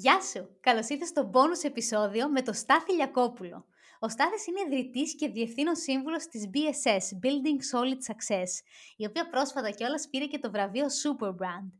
[0.00, 0.56] Γεια σου!
[0.60, 3.66] Καλώς ήρθες στο bonus επεισόδιο με το Στάθη Λιακόπουλο.
[3.98, 8.48] Ο Στάθης είναι ιδρυτής και διευθύνων σύμβουλος της BSS, Building Solid Success,
[8.96, 11.70] η οποία πρόσφατα κιόλας πήρε και το βραβείο Super Brand.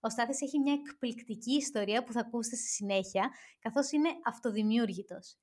[0.00, 5.36] Ο Στάθης έχει μια εκπληκτική ιστορία που θα ακούσετε στη συνέχεια, καθώς είναι αυτοδημιούργητος.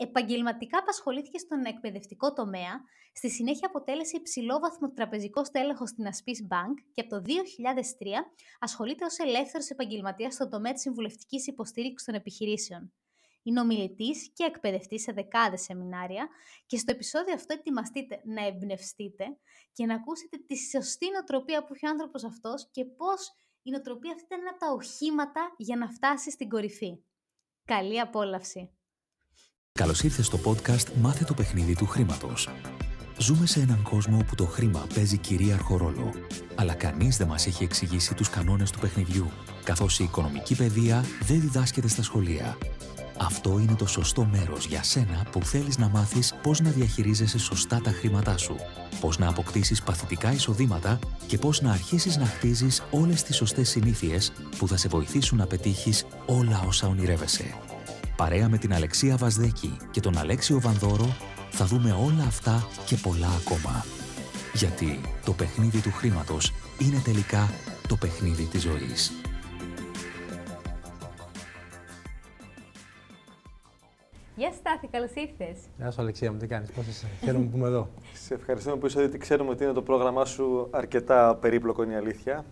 [0.00, 2.80] Επαγγελματικά απασχολήθηκε στον εκπαιδευτικό τομέα,
[3.12, 7.32] στη συνέχεια αποτέλεσε υψηλόβαθμο τραπεζικό στέλεχος στην Ασπίς Bank και από το 2003
[8.58, 12.92] ασχολείται ως ελεύθερος επαγγελματίας στον τομέα της συμβουλευτικής υποστήριξης των επιχειρήσεων.
[13.42, 16.28] Είναι ομιλητής και εκπαιδευτής σε δεκάδες σεμινάρια
[16.66, 19.24] και στο επεισόδιο αυτό ετοιμαστείτε να εμπνευστείτε
[19.72, 24.12] και να ακούσετε τη σωστή νοοτροπία που έχει ο άνθρωπος αυτός και πώς η νοοτροπία
[24.12, 27.02] αυτή ήταν ένα από τα οχήματα για να φτάσει στην κορυφή.
[27.64, 28.77] Καλή απόλαυση!
[29.78, 32.48] Καλώς ήρθες στο podcast Μάθε το παιχνίδι του χρήματος.
[33.18, 36.10] Ζούμε σε έναν κόσμο όπου το χρήμα παίζει κυρίαρχο ρόλο.
[36.54, 39.30] Αλλά κανείς δεν μας έχει εξηγήσει τους κανόνες του παιχνιδιού,
[39.64, 42.58] καθώς η οικονομική παιδεία δεν διδάσκεται στα σχολεία.
[43.18, 47.80] Αυτό είναι το σωστό μέρος για σένα που θέλεις να μάθεις πώς να διαχειρίζεσαι σωστά
[47.80, 48.56] τα χρήματά σου,
[49.00, 54.32] πώς να αποκτήσεις παθητικά εισοδήματα και πώς να αρχίσεις να χτίζεις όλες τις σωστές συνήθειες
[54.58, 57.54] που θα σε βοηθήσουν να πετύχεις όλα όσα ονειρεύεσαι.
[58.22, 61.16] Παρέα με την Αλεξία Βασδέκη και τον Αλέξιο Βανδόρο
[61.50, 63.84] θα δούμε όλα αυτά και πολλά ακόμα.
[64.54, 67.48] Γιατί το παιχνίδι του χρήματος είναι τελικά
[67.88, 69.12] το παιχνίδι της ζωής.
[74.36, 75.58] Γεια Στάθη, καλώς ήρθες.
[75.76, 77.88] Γεια σου Αλεξία μου, τι κάνεις, πώς είσαι, χαίρομαι που είμαι εδώ.
[78.26, 81.96] Σε ευχαριστούμε που είσαι ότι ξέρουμε ότι είναι το πρόγραμμά σου αρκετά περίπλοκο είναι η
[81.96, 82.44] αλήθεια.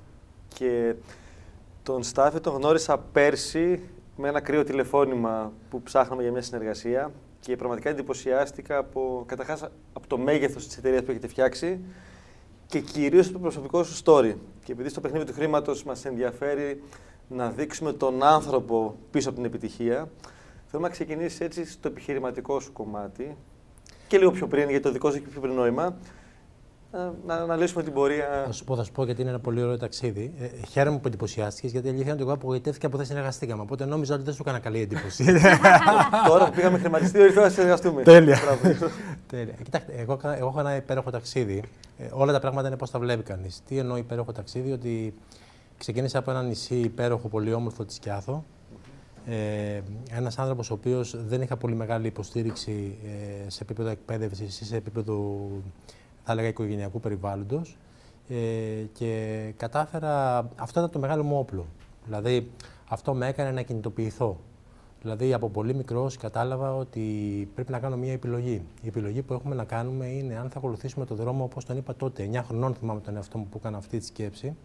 [0.49, 0.95] Και
[1.83, 3.81] τον Στάθη τον γνώρισα πέρσι
[4.17, 10.07] με ένα κρύο τηλεφώνημα που ψάχναμε για μια συνεργασία και πραγματικά εντυπωσιάστηκα από, καταρχάς, από
[10.07, 11.81] το μέγεθος της εταιρείας που έχετε φτιάξει
[12.67, 14.35] και κυρίως το προσωπικό σου story.
[14.65, 16.83] Και επειδή στο παιχνίδι του χρήματος μας ενδιαφέρει
[17.29, 20.09] να δείξουμε τον άνθρωπο πίσω από την επιτυχία,
[20.71, 23.37] Θέλω να ξεκινήσεις έτσι στο επιχειρηματικό σου κομμάτι
[24.09, 25.97] και λίγο πιο πριν, γιατί το δικό σου έχει πιο πριν νόημα,
[27.27, 28.43] να αναλύσουμε την πορεία.
[28.47, 30.35] Θα σου πω, θα σου πω γιατί είναι ένα πολύ ωραίο ταξίδι.
[30.39, 33.63] Ε, χαίρομαι που εντυπωσιάστηκες, γιατί αλήθεια είναι ότι εγώ απογοητεύτηκα που δεν συνεργαστήκαμε.
[33.63, 35.25] Οπότε νόμιζα ότι δεν σου έκανα καλή εντύπωση.
[36.29, 38.03] Τώρα που πήγαμε χρηματιστήριο, ήρθαμε να συνεργαστούμε.
[38.03, 38.39] Τέλεια.
[39.27, 39.55] Τέλεια.
[39.63, 41.63] Κοιτάξτε, εγώ, εγώ έχω ένα υπέροχο ταξίδι.
[41.99, 43.63] Ε, όλα τα πράγματα είναι πώς τα βλέπει κανείς.
[43.67, 45.15] Τι εννοώ υπέροχο ταξίδι, ότι
[45.79, 48.45] ξεκίνησα από ένα νησί υπέροχο, πολύ όμορφο τη Κιάθο,
[49.29, 49.81] ε,
[50.11, 54.77] ένας άνθρωπος ο οποίος δεν είχα πολύ μεγάλη υποστήριξη ε, σε επίπεδο εκπαίδευσης ή σε
[54.77, 55.49] επίπεδο,
[56.27, 57.77] θα έλεγα, οικογενειακού περιβάλλοντος
[58.29, 58.37] ε,
[58.93, 61.67] και κατάφερα, αυτό ήταν το μεγάλο μου όπλο.
[62.05, 62.51] Δηλαδή,
[62.89, 64.37] αυτό με έκανε να κινητοποιηθώ.
[65.03, 67.01] Δηλαδή, από πολύ μικρός κατάλαβα ότι
[67.55, 68.63] πρέπει να κάνω μια επιλογή.
[68.83, 71.95] Η επιλογή που έχουμε να κάνουμε είναι αν θα ακολουθήσουμε το δρόμο, όπως τον είπα
[71.95, 74.57] τότε, 9 χρονών θυμάμαι τον εαυτό μου που έκανα αυτή τη σκέψη,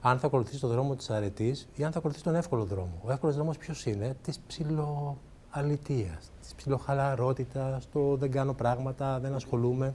[0.00, 3.00] αν θα ακολουθήσει τον δρόμο της αρετής ή αν θα ακολουθήσει τον εύκολο δρόμο.
[3.02, 9.94] Ο εύκολος δρόμος ποιος είναι, της ψιλοαλητίας, της ψιλοχαλαρότητας, το δεν κάνω πράγματα, δεν ασχολούμαι.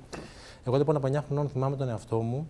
[0.65, 2.47] Εγώ λοιπόν από 9 χρονών θυμάμαι τον εαυτό μου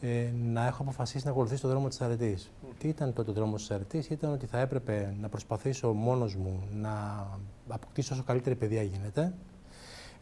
[0.00, 2.50] ε, να έχω αποφασίσει να ακολουθήσω τον δρόμο της αρετής.
[2.78, 6.62] Τι ήταν τότε ο δρόμος της αρετής, ήταν ότι θα έπρεπε να προσπαθήσω μόνος μου
[6.74, 7.26] να
[7.68, 9.34] αποκτήσω όσο καλύτερη παιδεία γίνεται,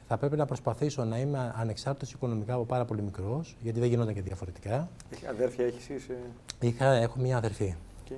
[0.09, 4.15] θα πρέπει να προσπαθήσω να είμαι ανεξάρτητος οικονομικά από πάρα πολύ μικρός, γιατί δεν γινόταν
[4.15, 4.89] και διαφορετικά.
[5.11, 6.17] Έχει αδέρφια, έχεις εσύ.
[6.61, 7.75] Είχα, έχω μία αδερφή.
[8.09, 8.17] Okay.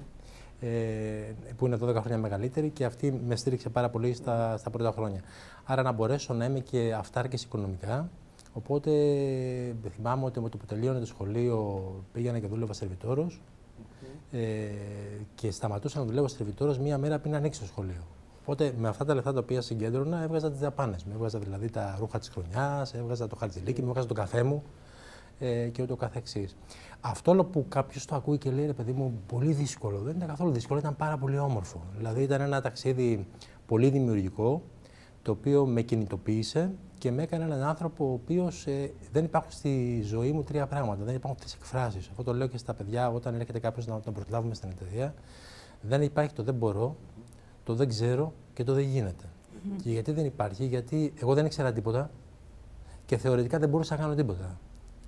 [0.60, 0.69] Ε,
[1.56, 5.21] που είναι 12 χρόνια μεγαλύτερη και αυτή με στήριξε πάρα πολύ στα, στα πρώτα χρόνια.
[5.65, 8.10] Άρα να μπορέσω να είμαι και αυτάρκης οικονομικά.
[8.56, 8.90] Οπότε
[9.88, 13.42] θυμάμαι ότι με το που τελείωνε το σχολείο πήγαινα και δούλευα σερβιτόρος.
[14.30, 14.68] Ε,
[15.34, 18.06] και σταματούσα να δουλεύω σερβιτόρος μία μέρα πριν ανοίξει το σχολείο.
[18.40, 21.04] Οπότε με αυτά τα λεφτά τα οποία συγκέντρωνα έβγαζα τις δαπάνες.
[21.04, 24.62] Με έβγαζα δηλαδή τα ρούχα της χρονιάς, έβγαζα το χαρτζηλίκι, με έβγαζα το καφέ μου
[25.38, 26.56] ε, και ούτω καθεξής.
[27.00, 29.98] Αυτό που κάποιος το ακούει και λέει, ρε παιδί μου, πολύ δύσκολο.
[29.98, 31.82] Δεν ήταν καθόλου δύσκολο, ήταν πάρα πολύ όμορφο.
[31.96, 33.26] Δηλαδή ήταν ένα ταξίδι
[33.66, 34.62] πολύ δημιουργικό,
[35.22, 40.02] το οποίο με κινητοποίησε και με έκανε έναν άνθρωπο ο οποίος ε, δεν υπάρχουν στη
[40.04, 41.04] ζωή μου τρία πράγματα.
[41.04, 42.08] Δεν υπάρχουν τρεις εκφράσεις.
[42.08, 45.14] Αυτό το λέω και στα παιδιά όταν έρχεται κάποιος να τον προσλάβουμε στην εταιρεία.
[45.80, 46.96] Δεν υπάρχει το δεν μπορώ,
[47.64, 49.24] το δεν ξέρω και το δεν γίνεται.
[49.82, 52.10] Και γιατί δεν υπάρχει, γιατί εγώ δεν ήξερα τίποτα
[53.06, 54.59] και θεωρητικά δεν μπορούσα να κάνω τίποτα.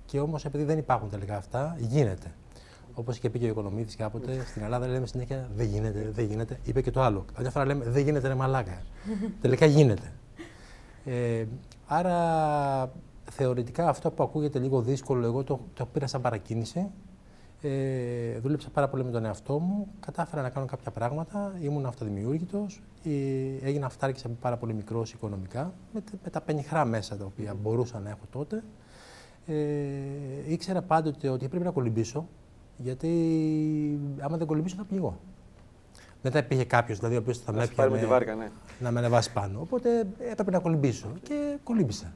[0.05, 2.33] Και όμως επειδή δεν υπάρχουν τελικά αυτά, γίνεται.
[2.93, 6.59] Όπως και πει και ο οικονομήτη κάποτε, στην Ελλάδα λέμε συνέχεια δεν γίνεται, δεν γίνεται.
[6.63, 7.25] Είπε και το άλλο.
[7.33, 8.81] Κάποια φορά λέμε δεν γίνεται, ρε μαλάκα.
[9.41, 10.11] τελικά γίνεται.
[11.09, 11.45] Ε,
[11.87, 12.91] άρα
[13.31, 16.91] θεωρητικά αυτό που ακούγεται λίγο δύσκολο, εγώ το, το πήρα σαν παρακίνηση
[17.61, 22.81] ε, δούλεψα πάρα πολύ με τον εαυτό μου, κατάφερα να κάνω κάποια πράγματα, ήμουν αυτοδημιούργητος,
[23.03, 23.11] ε,
[23.67, 27.99] έγινα αυτάρκης από πάρα πολύ μικρός οικονομικά, με, με, τα πενιχρά μέσα τα οποία μπορούσα
[27.99, 28.63] να έχω τότε.
[29.45, 29.55] Ε,
[30.47, 32.27] ήξερα πάντοτε ότι πρέπει να κολυμπήσω,
[32.77, 33.09] γιατί
[34.19, 35.17] άμα δεν κολυμπήσω θα πληγώ.
[36.21, 38.51] Δεν θα υπήρχε κάποιος δηλαδή, ο οποίος θα με έπιανε τη βάρκα, ναι.
[38.79, 39.59] να με ανεβάσει πάνω.
[39.59, 42.13] Οπότε έπρεπε να κολυμπήσω και κολύμπησα.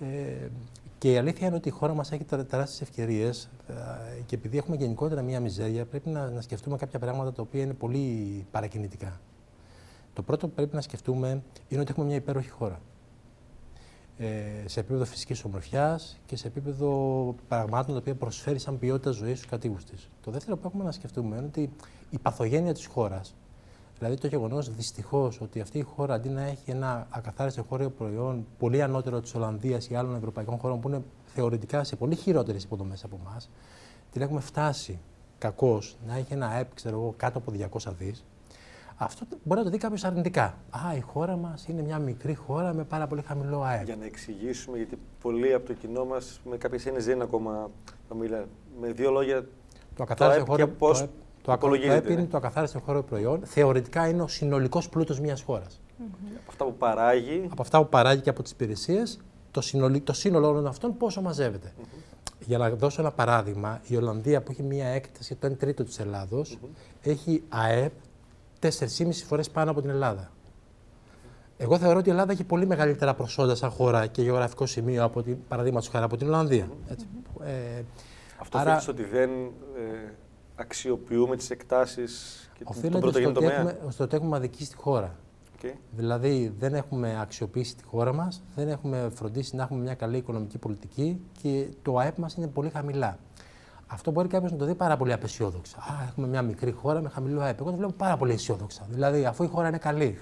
[0.00, 0.48] Ε,
[0.98, 3.72] και η αλήθεια είναι ότι η χώρα μας έχει τεράστιες ευκαιρίες ε,
[4.26, 7.72] και επειδή έχουμε γενικότερα μία μιζέρια, πρέπει να, να σκεφτούμε κάποια πράγματα τα οποία είναι
[7.72, 9.20] πολύ παρακινητικά.
[10.14, 12.80] Το πρώτο που πρέπει να σκεφτούμε είναι ότι έχουμε μια υπέροχη χώρα.
[14.22, 16.88] Ε, σε επίπεδο φυσικής ομορφιάς και σε επίπεδο
[17.48, 20.08] πραγμάτων τα οποία προσφέρει σαν ποιότητα ζωής στους κατοίκους της.
[20.22, 21.72] Το δεύτερο που έχουμε να σκεφτούμε είναι ότι
[22.10, 23.34] η παθογένεια της χώρας,
[23.98, 28.46] δηλαδή το γεγονός δυστυχώς ότι αυτή η χώρα αντί να έχει ένα ακαθάριστο χώριο προϊόν
[28.58, 33.04] πολύ ανώτερο της Ολλανδίας ή άλλων ευρωπαϊκών χωρών που είναι θεωρητικά σε πολύ χειρότερες υποδομές
[33.04, 33.50] από εμάς,
[34.12, 35.00] την έχουμε φτάσει
[35.38, 38.24] κακώς να έχει ένα ΑΕΠ, ξέρω εγώ, κάτω από 200 δις
[39.04, 40.44] αυτό μπορεί να το δει κάποιος αρνητικά.
[40.70, 43.84] Α, η χώρα μας είναι μια μικρή χώρα με πάρα πολύ χαμηλό ΑΕΠ.
[43.84, 47.70] Για να εξηγήσουμε, γιατί πολλοί από το κοινό μας με κάποιε έννοιε δεν είναι ακόμα
[48.08, 48.46] φαμίλια.
[48.80, 49.46] Με δύο λόγια.
[49.96, 50.68] Το ακαθάριστο χώρο.
[50.68, 51.08] Πώς το,
[51.42, 53.40] το, το ΑΕΠ είναι το ακαθάριστο χώρο προϊόν.
[53.44, 55.80] Θεωρητικά είναι ο συνολικός πλούτος μιας χώρας.
[55.80, 56.36] Mm -hmm.
[56.40, 57.48] Από αυτά που παράγει.
[57.50, 59.20] Από αυτά που παράγει και από τις υπηρεσίες,
[59.50, 59.62] το,
[60.04, 61.72] το σύνολο όλων αυτών πόσο μαζεύεται.
[61.78, 62.36] Mm -hmm.
[62.46, 65.98] Για να δώσω ένα παράδειγμα, η Ολλανδία που έχει μια έκταση το 1 τρίτο της
[65.98, 66.68] Ελλάδος mm -hmm.
[67.02, 67.92] έχει ΑΕΠ
[68.62, 68.68] 4,5
[69.26, 70.30] φορές πάνω από την Ελλάδα.
[71.56, 75.22] Εγώ θεωρώ ότι η Ελλάδα έχει πολύ μεγαλύτερα προσόντα σαν χώρα και γεωγραφικό σημείο από
[75.22, 76.68] την, παραδείγματος χάρη από την Ολλανδία.
[76.88, 77.06] Έτσι.
[77.44, 77.82] Ε,
[78.38, 78.84] Αυτό άρα...
[78.88, 80.12] ότι δεν ε,
[80.54, 85.16] αξιοποιούμε τις εκτάσεις και τον πρωτογενή τομέα; Έχουμε, στο ότι έχουμε αδικήσει τη χώρα.
[85.62, 85.72] Okay.
[85.90, 90.58] Δηλαδή δεν έχουμε αξιοποιήσει τη χώρα μας, δεν έχουμε φροντίσει να έχουμε μια καλή οικονομική
[90.58, 93.18] πολιτική και το ΑΕΠ μας είναι πολύ χαμηλά.
[93.92, 95.76] Αυτό μπορεί κάποιος να το δει πάρα πολύ απεσιόδοξα.
[95.76, 97.60] Α, έχουμε μια μικρή χώρα με χαμηλό ΑΕΠ.
[97.60, 98.86] Εγώ το βλέπω πάρα πολύ αισιόδοξα.
[98.88, 100.18] Δηλαδή, αφού η χώρα είναι καλή,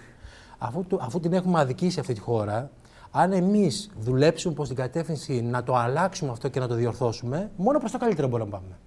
[0.59, 2.71] αφού, αφού την έχουμε αδικήσει αυτή τη χώρα,
[3.11, 7.79] αν εμείς δουλέψουμε προς την κατεύθυνση να το αλλάξουμε αυτό και να το διορθώσουμε, μόνο
[7.79, 8.79] προς το καλύτερο μπορούμε να πάμε.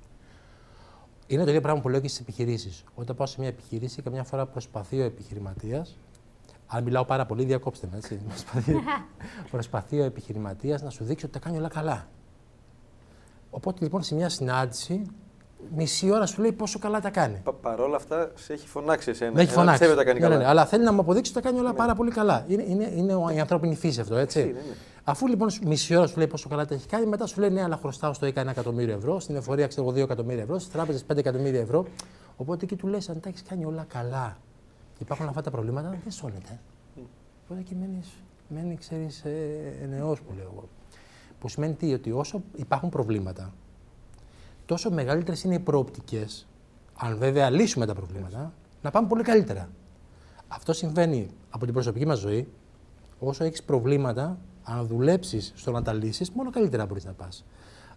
[1.27, 2.83] Είναι το ίδιο πράγμα που λέω και στις επιχειρήσεις.
[2.95, 5.97] Όταν πάω σε μια επιχείρηση, καμιά φορά προσπαθεί ο επιχειρηματίας.
[6.67, 7.97] Αν μιλάω πάρα πολύ, διακόψτε με.
[7.97, 8.21] Έτσι.
[9.51, 12.07] προσπαθεί ο επιχειρηματίας να σου δείξει ότι τα κάνει όλα καλά.
[13.55, 15.01] Οπότε λοιπόν σε μια συνάντηση,
[15.75, 17.39] μισή ώρα σου λέει πόσο καλά τα κάνει.
[17.43, 19.31] Πα, Παρ' όλα αυτά σε έχει φωνάξει εσένα.
[19.31, 19.95] Με έχει φωνάξει.
[19.95, 20.35] Τα κάνει ναι, καλά.
[20.35, 21.77] Ναι, ναι, αλλά θέλει να μου αποδείξει ότι τα κάνει όλα ναι.
[21.77, 22.45] πάρα πολύ καλά.
[22.47, 24.39] Είναι, είναι, είναι η ανθρώπινη φύση αυτό, έτσι.
[24.39, 24.75] Ναι, ναι.
[25.03, 27.63] Αφού λοιπόν μισή ώρα σου λέει πόσο καλά τα έχει κάνει, μετά σου λέει ναι,
[27.63, 31.05] αλλά χρωστάω στο ΕΚΑ ένα εκατομμύριο ευρώ, στην εφορία ξέρω 2 εκατομμύρια ευρώ, στις τράπεζες
[31.13, 31.85] 5 εκατομμύρια ευρώ.
[32.37, 34.37] Οπότε εκεί του λες, αν τα έχεις κάνει όλα καλά
[34.93, 36.59] και υπάρχουν αυτά τα προβλήματα, δεν σώνεται.
[37.43, 38.07] Οπότε εκεί μένεις,
[38.47, 40.69] μένεις ξέρεις, ε, ενεός που λέω εγώ.
[41.43, 43.53] Που σημαίνει τι, ότι όσο υπάρχουν προβλήματα,
[44.65, 46.47] τόσο μεγαλύτερες είναι οι προοπτικές,
[46.97, 49.69] αν βέβαια λύσουμε τα προβλήματα, να πάμε πολύ καλύτερα.
[50.47, 52.47] Αυτό συμβαίνει από την προσωπική μας ζωή.
[53.19, 57.45] Όσο έχεις προβλήματα, αν δουλέψεις στο να τα λύσεις, μόνο καλύτερα μπορείς να πας.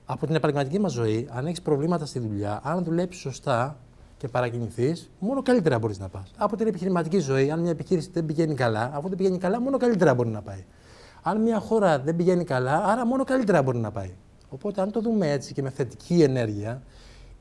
[0.06, 3.78] Από την επαγγελματική μας ζωή, αν έχεις προβλήματα στη δουλειά, αν δουλέψεις σωστά
[4.16, 6.31] και παρακινηθείς, μόνο καλύτερα μπορείς να πας.
[6.37, 9.76] Από την επιχειρηματική ζωή, αν μια επιχείρηση δεν πηγαίνει καλά, αφού δεν πηγαίνει καλά, μόνο
[9.76, 10.64] καλύτερα μπορεί να πάει.
[11.28, 14.14] Αν μια χώρα δεν πηγαίνει καλά, άρα μόνο καλύτερα μπορεί να πάει.
[14.49, 16.82] Οπότε, αν το δούμε έτσι και με θετική ενέργεια,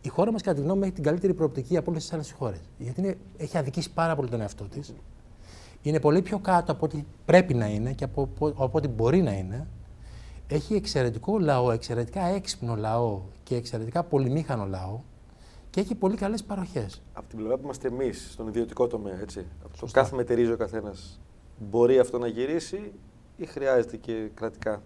[0.01, 2.31] η χώρα μας, κατά τη γνώμη μου, έχει την καλύτερη προοπτική από όλες τις άλλες
[2.31, 2.59] χώρες.
[2.77, 4.93] Γιατί είναι, έχει αδικήσει πάρα πολύ τον εαυτό της.
[5.81, 9.31] Είναι πολύ πιο κάτω από ό,τι πρέπει να είναι και από, από ό,τι μπορεί να
[9.31, 9.67] είναι.
[10.47, 14.99] Έχει εξαιρετικό λαό, εξαιρετικά έξυπνο λαό και εξαιρετικά πολυμήχανο λαό
[15.69, 17.01] και έχει πολύ καλές παροχές.
[17.13, 19.45] Από την πλευρά που είμαστε εμείς, στον ιδιωτικό τομέα, έτσι.
[19.63, 21.19] Από το κάθε μετερίζει ο καθένας.
[21.57, 22.91] Μπορεί αυτό να γυρίσει
[23.35, 24.81] ή χρειάζεται και κρατικά;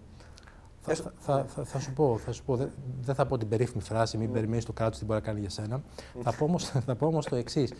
[0.80, 2.56] Θα, θα, θα, θα, σου πω, θα σου πω,
[3.00, 4.32] δεν θα πω την περίφημη φράση, μην mm.
[4.32, 5.80] περιμένεις το κράτος τι μπορεί να κάνει για σένα.
[5.80, 6.20] Mm.
[6.22, 7.72] Θα πω όμως, θα πω όμως το εξής.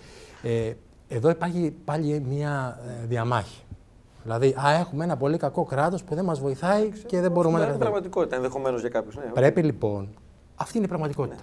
[0.43, 0.73] Ε,
[1.09, 3.65] εδώ υπάρχει πάλι μια ε, διαμάχη.
[4.23, 7.67] Δηλαδή, α, έχουμε ένα πολύ κακό κράτος που δεν μας βοηθάει και δεν μπορούμε να.
[7.67, 9.17] Είναι πραγματικότητα ενδεχομένως για κάποιους.
[9.17, 10.09] Ναι, Πρέπει λοιπόν.
[10.55, 11.35] Αυτή είναι η πραγματικότητα.
[11.35, 11.41] Ναι.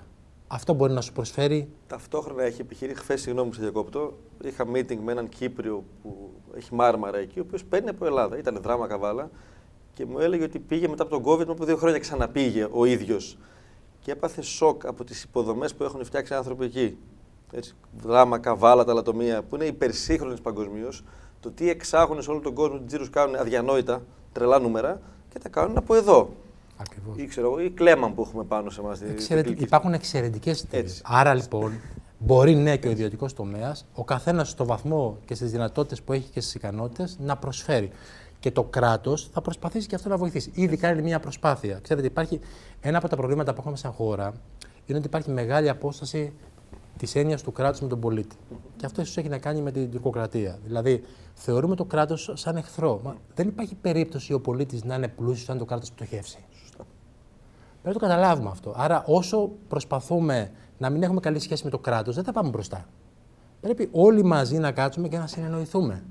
[0.48, 1.70] Αυτό μπορεί να σου προσφέρει.
[1.88, 3.00] Ταυτόχρονα έχει επιχειρήσει.
[3.00, 4.18] Χθες, συγγνώμη, σε διακόπτω.
[4.44, 8.38] Είχα meeting με έναν Κύπριο που έχει μάρμαρα εκεί, ο οποίος παίρνει από Ελλάδα.
[8.38, 9.30] Ήταν δράμα καβάλα
[9.94, 13.38] και μου έλεγε ότι πήγε μετά από τον COVID, από δύο χρόνια ξαναπήγε ο ίδιος.
[14.00, 16.98] Και έπαθε σοκ από τις υποδομές που έχουν φτιάξει άνθρωποι εκεί.
[17.52, 21.04] Έτσι, δράμα, καβάλα, ταλατομία, που είναι υπερσύγχρονες παγκοσμίως.
[21.40, 24.02] Το τι εξάγουν σε όλο τον κόσμο, τις τζίρους κάνουν αδιανόητα,
[24.32, 26.30] τρελά νούμερα και τα κάνουν από εδώ.
[26.78, 27.18] Ακριβώς.
[27.18, 29.02] Ή, ξέρω, ή κλέμαν που έχουμε πάνω σε εμάς.
[29.02, 29.62] Εξαιρετικ...
[29.62, 31.02] Υπάρχουν εξαιρετικές εταιρείες.
[31.06, 31.74] Άρα λοιπόν
[32.20, 36.30] μπορεί ναι και ο ιδιωτικός τομέας, ο καθένας στο βαθμό και στις δυνατότητες που έχει
[36.30, 37.92] και στις ικανότητες να προσφέρει.
[38.40, 40.52] Και το κράτος θα προσπαθήσει και αυτό να βοηθήσει.
[40.54, 41.80] Ήδη κάνει μια προσπάθεια.
[41.82, 42.40] Ξέρετε, υπάρχει
[42.82, 44.34] ένα από τα προβλήματα που έχουμε σαν χώρα
[44.86, 46.34] είναι ότι υπάρχει μεγάλη απόσταση
[46.98, 48.36] της έννοιας του κράτους με τον πολίτη.
[48.76, 50.60] Και αυτό ίσως έχει να κάνει με την τουρκοκρατία.
[50.64, 53.00] Δηλαδή, θεωρούμε το κράτος σαν εχθρό.
[53.04, 56.38] Μα δεν υπάρχει περίπτωση ο πολίτης να είναι πλούσιος αν το κράτος πτωχεύσει.
[57.82, 58.74] Πρέπει να το καταλάβουμε αυτό.
[58.78, 62.86] Άρα, όσο προσπαθούμε να μην έχουμε καλή σχέση με το κράτος, δεν θα πάμε μπροστά.
[63.62, 66.04] Πρέπει όλοι μαζί να κάτσουμε και να συνεννοηθούμε.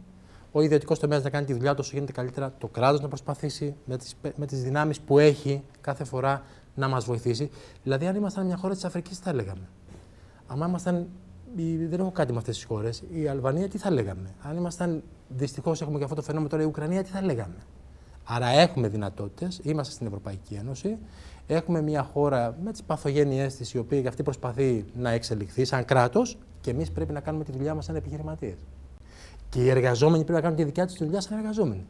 [0.52, 3.74] Ο ιδιωτικός τομέας να κάνει τη δουλειά του όσο γίνεται καλύτερα, το κράτος να προσπαθήσει
[3.84, 6.42] με τις με τις δυνάμεις που έχει κάθε φορά
[6.74, 7.50] να μας βοηθήσει.
[7.82, 9.68] Δηλαδή, αν ήμασταν μια χώρα της Αφρικής, τι θα λέγαμε.
[10.46, 11.06] Αν ήμασταν.
[11.88, 13.02] Δεν έχω κάτι με αυτές τις χώρες.
[13.12, 14.34] Η Αλβανία, τι θα λέγαμε.
[14.42, 15.02] Αν ήμασταν.
[15.28, 17.56] Δυστυχώς έχουμε και αυτό το φαινόμενο τώρα η Ουκρανία, τι θα λέγαμε.
[18.24, 20.98] Άρα έχουμε δυνατότητες, είμαστε στην Ευρωπαϊκή Ένωση.
[21.46, 26.38] Έχουμε μια χώρα με τις παθογένειές της, η οποία αυτή προσπαθεί να εξελιχθεί σαν κράτος
[26.60, 28.56] και εμείς πρέπει να κάνουμε τη δουλειά μας σαν επιχειρηματίες.
[29.48, 31.86] Και οι εργαζόμενοι πρέπει να κάνουν τη δικιά τους τη δουλειά σαν εργαζόμενοι.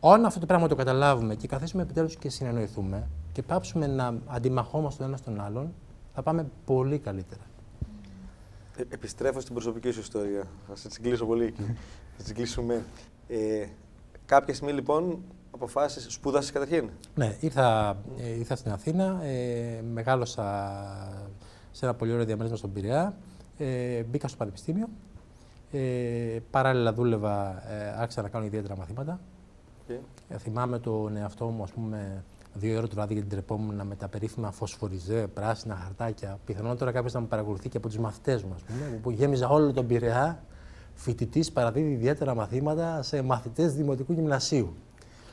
[0.00, 5.02] Όταν αυτό το πράγμα το καταλάβουμε και καθίσουμε επιτέλους και συνεννοηθούμε και πάψουμε να αντιμαχόμαστε
[5.02, 5.72] ο ένας τον άλλον,
[6.14, 7.42] θα πάμε πολύ καλύτερα.
[8.76, 10.44] Ε, επιστρέφω στην προσωπική σου ιστορία.
[10.68, 11.54] Θα σε κλείσω πολύ.
[12.16, 12.84] θα κλείσουμε.
[13.28, 13.66] Ε,
[14.26, 15.22] κάποια στιγμή λοιπόν
[15.54, 20.44] αποφάσισε, σπούδασες καταρχήν; Ναι, ήρθα, ε, ήρθα στην Αθήνα, ε, μεγάλωσα
[21.70, 23.16] σε ένα πολύ ωραίο διαμέρισμα στον Πειραιά,
[23.58, 24.88] ε, μπήκα στο Πανεπιστήμιο,
[25.72, 29.20] ε, παράλληλα δούλευα, ε, άρχισα να κάνω ιδιαίτερα μαθήματα.
[29.88, 29.98] Okay.
[30.28, 34.08] Ε, θυμάμαι τον εαυτό μου, ας πούμε, δύο ώρα το βράδυ γιατί τρεπόμουν με τα
[34.08, 36.38] περίφημα φωσφοριζέ, πράσινα χαρτάκια.
[36.44, 39.72] Πιθανότερα κάποιος να με παρακολουθεί και από τους μαθητές μου, ας πούμε, που γέμιζα όλο
[39.72, 40.42] τον Πειραιά.
[40.94, 44.74] Φοιτητής παραδίδει ιδιαίτερα μαθήματα σε μαθητές δημοτικού γυμνασίου.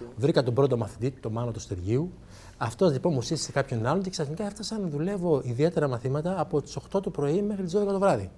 [0.01, 0.05] Okay.
[0.15, 2.11] Βρήκα τον πρώτο μαθητή, τον Μάνο του Στεργίου.
[2.57, 6.77] Αυτός λοιπόν μου σύστησε κάποιον άλλον και ξαφνικά έφτασα να δουλεύω ιδιαίτερα μαθήματα από τις
[6.93, 8.29] 8 το πρωί μέχρι τις 12 το βράδυ.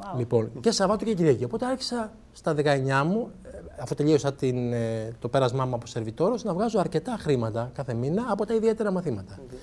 [0.00, 0.18] Wow.
[0.18, 1.44] Λοιπόν, και Σαββάτο και Κυριακή.
[1.44, 3.48] Οπότε άρχισα στα 19 μου, ε,
[3.80, 8.24] αφού τελείωσα την, ε, το πέρασμά μου από σερβιτόρος, να βγάζω αρκετά χρήματα κάθε μήνα
[8.28, 9.38] από τα ιδιαίτερα μαθήματα.
[9.38, 9.54] Okay.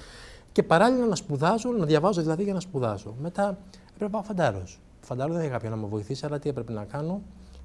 [0.51, 3.15] Και παράλληλα να σπουδάζω, να διαβάζω δηλαδή για να σπουδάσω.
[3.21, 4.79] Μετά έπρεπε να πάω φαντάρος.
[5.01, 7.21] Φαντάρος δεν είχα κάποιον να με βοηθήσει, αλλά τι έπρεπε να κάνω.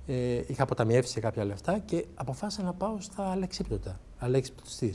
[0.06, 4.00] Ε, είχα αποταμιεύσει σε κάποια λεφτά και αποφάσισα να πάω στα αλεξίπτωτα.
[4.18, 4.94] Αλεξίπτωτιστή.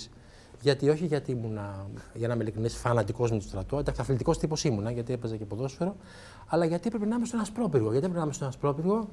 [0.62, 1.60] Γιατί όχι γιατί ήμουν,
[2.14, 3.78] για να είμαι ειλικρινής, φανατικός με το στρατό.
[3.78, 5.96] Εντάξει, αθλητικός τύπος ήμουνα, γιατί έπαιζα και ποδόσφαιρο.
[6.48, 7.92] Αλλά γιατί έπρεπε να είμαι στον Ασπρόπυργο.
[7.92, 9.08] Γιατί έπρεπε να είμαι στον Ασπρόπυργο,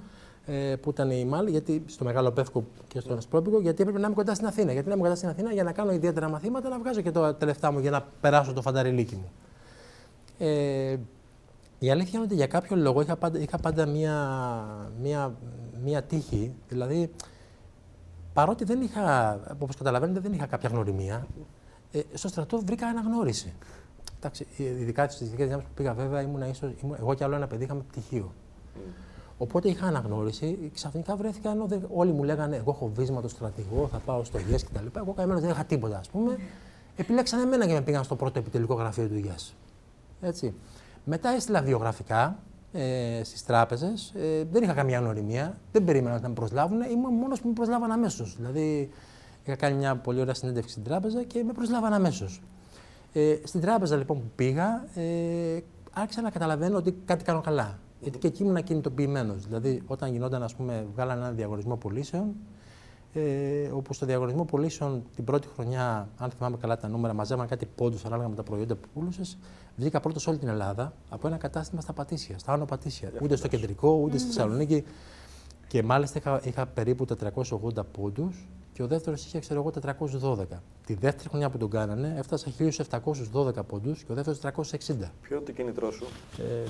[0.47, 4.07] ε, που ήταν η Μάλη, γιατί στο Μεγάλο Πεύκο και στον Ασπρόπυργο, γιατί έπρεπε να
[4.07, 4.73] είμαι κοντά στην Αθήνα.
[4.73, 7.35] Γιατί να είμαι κοντά στην Αθήνα για να κάνω ιδιαίτερα μαθήματα, να βγάζω και τα
[7.35, 9.31] τελευταία μου για να περάσω το φανταριλίκι μου.
[10.39, 10.97] Ε,
[11.79, 14.15] η αλήθεια είναι ότι για κάποιο λόγο είχα πάντα, είχα πάντα μία,
[15.03, 15.35] μία,
[15.85, 16.53] μία τύχη.
[16.69, 17.11] Δηλαδή,
[18.33, 21.27] παρότι δεν είχα, όπως καταλαβαίνετε, δεν είχα κάποια γνωριμία,
[21.93, 23.53] ε, στο στρατό βρήκα αναγνώριση.
[24.17, 27.47] Εντάξει, ειδικά στι ειδικέ δυνάμεις που πήγα, βέβαια, ήμουν ίσως, ήμουν, εγώ και άλλο ένα
[27.47, 28.33] παιδί είχαμε πτυχίο.
[28.75, 28.79] Mm.
[29.39, 33.89] Οπότε είχα αναγνώριση, ξαφνικά βρέθηκα ενώ δεν, όλοι μου λέγανε: Εγώ έχω βίσμα το στρατηγό,
[33.93, 34.87] θα πάω στο ΙΕΣ κτλ.
[34.97, 36.37] Εγώ καημένος δεν είχα τίποτα, ας πούμε.
[36.37, 36.41] Mm.
[36.97, 39.55] Επιλέξανε εμένα και με πήγαν στο πρώτο επιτελικό γραφείο του ΙΕΣ.
[40.21, 40.55] Έτσι.
[41.05, 42.39] Μετά έστειλα βιογραφικά
[42.73, 44.13] ε, στις τράπεζες.
[44.17, 45.59] Ε, δεν είχα καμία γνωριμία.
[45.73, 46.81] Δεν περίμενα να με προσλάβουν.
[46.83, 48.37] Ήμουν μόνος που με προσλάβαν αμέσως.
[48.37, 48.91] Δηλαδή,
[49.45, 52.43] είχα κάνει μια πολύ ωραία συνέντευξη στην τράπεζα και με προσλάβαν αμέσως.
[53.13, 55.59] Ε, στην τράπεζα λοιπόν που πήγα, ε,
[55.93, 57.79] άρχισα να καταλαβαίνω ότι κάτι κάνω καλά.
[58.01, 59.35] Γιατί και εκεί ήμουν κινητοποιημένο.
[59.35, 62.35] Δηλαδή, όταν γινόταν, ας πούμε, βγάλανε ένα διαγωνισμό πωλήσεων,
[63.13, 67.67] ε, όπου στο διαγωνισμό πωλήσεων την πρώτη χρονιά, αν θυμάμαι καλά τα νούμερα, μαζεύαν κάτι
[67.67, 69.23] πόντους ανάλογα με τα προϊόντα που πούλησε.
[69.77, 73.13] Βγήκα πρώτος σε όλη την Ελλάδα από ένα κατάστημα στα Πατήσια, στα Άνω Πατήσια.
[73.23, 74.85] Ούτε στο κεντρικό, ούτε στη Θεσσαλονίκη.
[75.67, 80.45] Και μάλιστα είχα, είχα περίπου 480 πόντους και ο δεύτερος είχε, ξέρω εγώ, 412.
[80.87, 82.51] Τη δεύτερη χρονιά που τον κάνανε έφτασα
[83.33, 85.13] 1712 πόντους και ο δεύτερος 360.
[85.23, 86.07] Ποιο είναι το κίνητρό σου,
[86.39, 86.69] ε,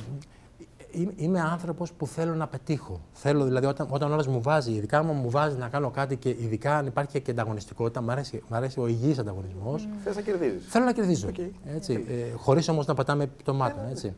[1.16, 3.00] Είμαι άνθρωπος που θέλω να πετύχω.
[3.12, 6.28] Θέλω δηλαδή όταν, όταν όλα μου βάζει, ειδικά μου μου βάζει να κάνω κάτι και
[6.28, 9.86] ειδικά αν υπάρχει και ανταγωνιστικότητα, μου αρέσει, μ αρέσει ο υγιής ανταγωνισμός.
[9.86, 9.96] Mm.
[10.04, 10.66] Θες να κερδίζεις.
[10.68, 11.28] Θέλω να κερδίζω.
[11.36, 11.50] Okay.
[11.74, 13.82] Έτσι, ε, Χωρίς όμως να πατάμε το μάτων.
[13.90, 14.14] Έτσι.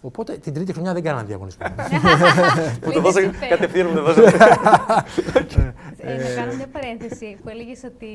[0.00, 1.66] Οπότε την τρίτη χρονιά δεν κάνανε διαγωνισμό.
[2.80, 4.02] Που το δώσανε κατευθείαν μου το
[6.06, 8.06] ε, να κάνω μια παρένθεση που έλεγες ότι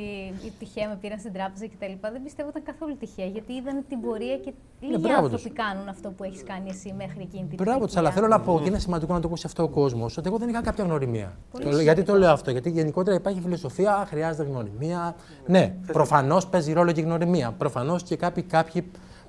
[0.48, 1.93] η τυχαία με πήραν στην τράπεζα κτλ.
[2.12, 6.10] Δεν πιστεύω ήταν καθόλου τυχαία γιατί είδαν την πορεία και ναι, λίγοι άνθρωποι κάνουν αυτό
[6.10, 8.79] που έχεις κάνει εσύ μέχρι εκείνη την Μπράβο τους, αλλά θέλω να πω και είναι
[8.79, 11.38] σημαντικό να το ακούσει αυτό ο κόσμος ότι εγώ δεν είχα κάποια γνωριμία.
[11.81, 15.15] Γιατί το λέω αυτό, Γιατί γενικότερα υπάρχει φιλοσοφία, χρειάζεται γνωριμία.
[15.46, 17.51] Ναι, προφανώς παίζει ρόλο και η γνωριμία.
[17.58, 18.46] Προφανώς και κάποιοι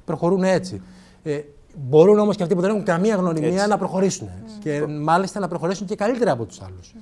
[0.04, 0.82] προχωρούν έτσι.
[1.22, 1.40] Ε,
[1.74, 4.28] Μπορούν όμως και αυτοί που δεν έχουν καμία γνωριμία να προχωρήσουν.
[4.28, 4.58] Mm.
[4.60, 6.94] Και μάλιστα να προχωρήσουν και καλύτερα από τους άλλους.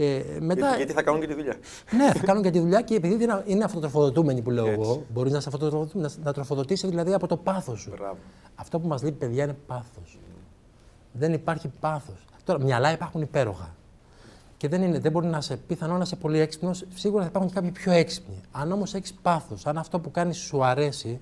[0.00, 0.60] Ε, μετά...
[0.60, 1.56] γιατί, γιατί, θα κάνουν και τη δουλειά.
[1.96, 4.80] ναι, θα κάνουν και τη δουλειά και επειδή είναι αυτοτροφοδοτούμενοι που λέω Έτσι.
[4.80, 5.40] εγώ, μπορείς να,
[5.92, 7.90] να, να τροφοδοτήσεις δηλαδή από το πάθος σου.
[7.96, 8.16] Μπράβο.
[8.54, 10.18] Αυτό που μας λείπει, παιδιά, είναι πάθος.
[11.12, 12.24] Δεν υπάρχει πάθος.
[12.44, 13.74] Τώρα, μυαλά υπάρχουν υπέροχα.
[14.56, 16.84] Και δεν, είναι, δεν μπορεί να είσαι πιθανό να είσαι πολύ έξυπνος.
[16.94, 18.40] Σίγουρα θα υπάρχουν και κάποιοι πιο έξυπνοι.
[18.52, 21.20] Αν όμως έχεις πάθος, αν αυτό που κάνεις σου αρέσει,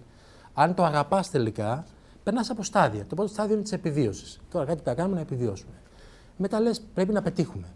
[0.55, 1.85] αν το αγαπάς τελικά,
[2.23, 3.07] περνάς από στάδια.
[3.07, 4.41] Το πρώτο στάδιο είναι της επιβίωσης.
[4.51, 5.73] Τώρα κάτι που θα κάνουμε να επιβιώσουμε.
[6.37, 7.67] Μετά λες, πρέπει να πετύχουμε.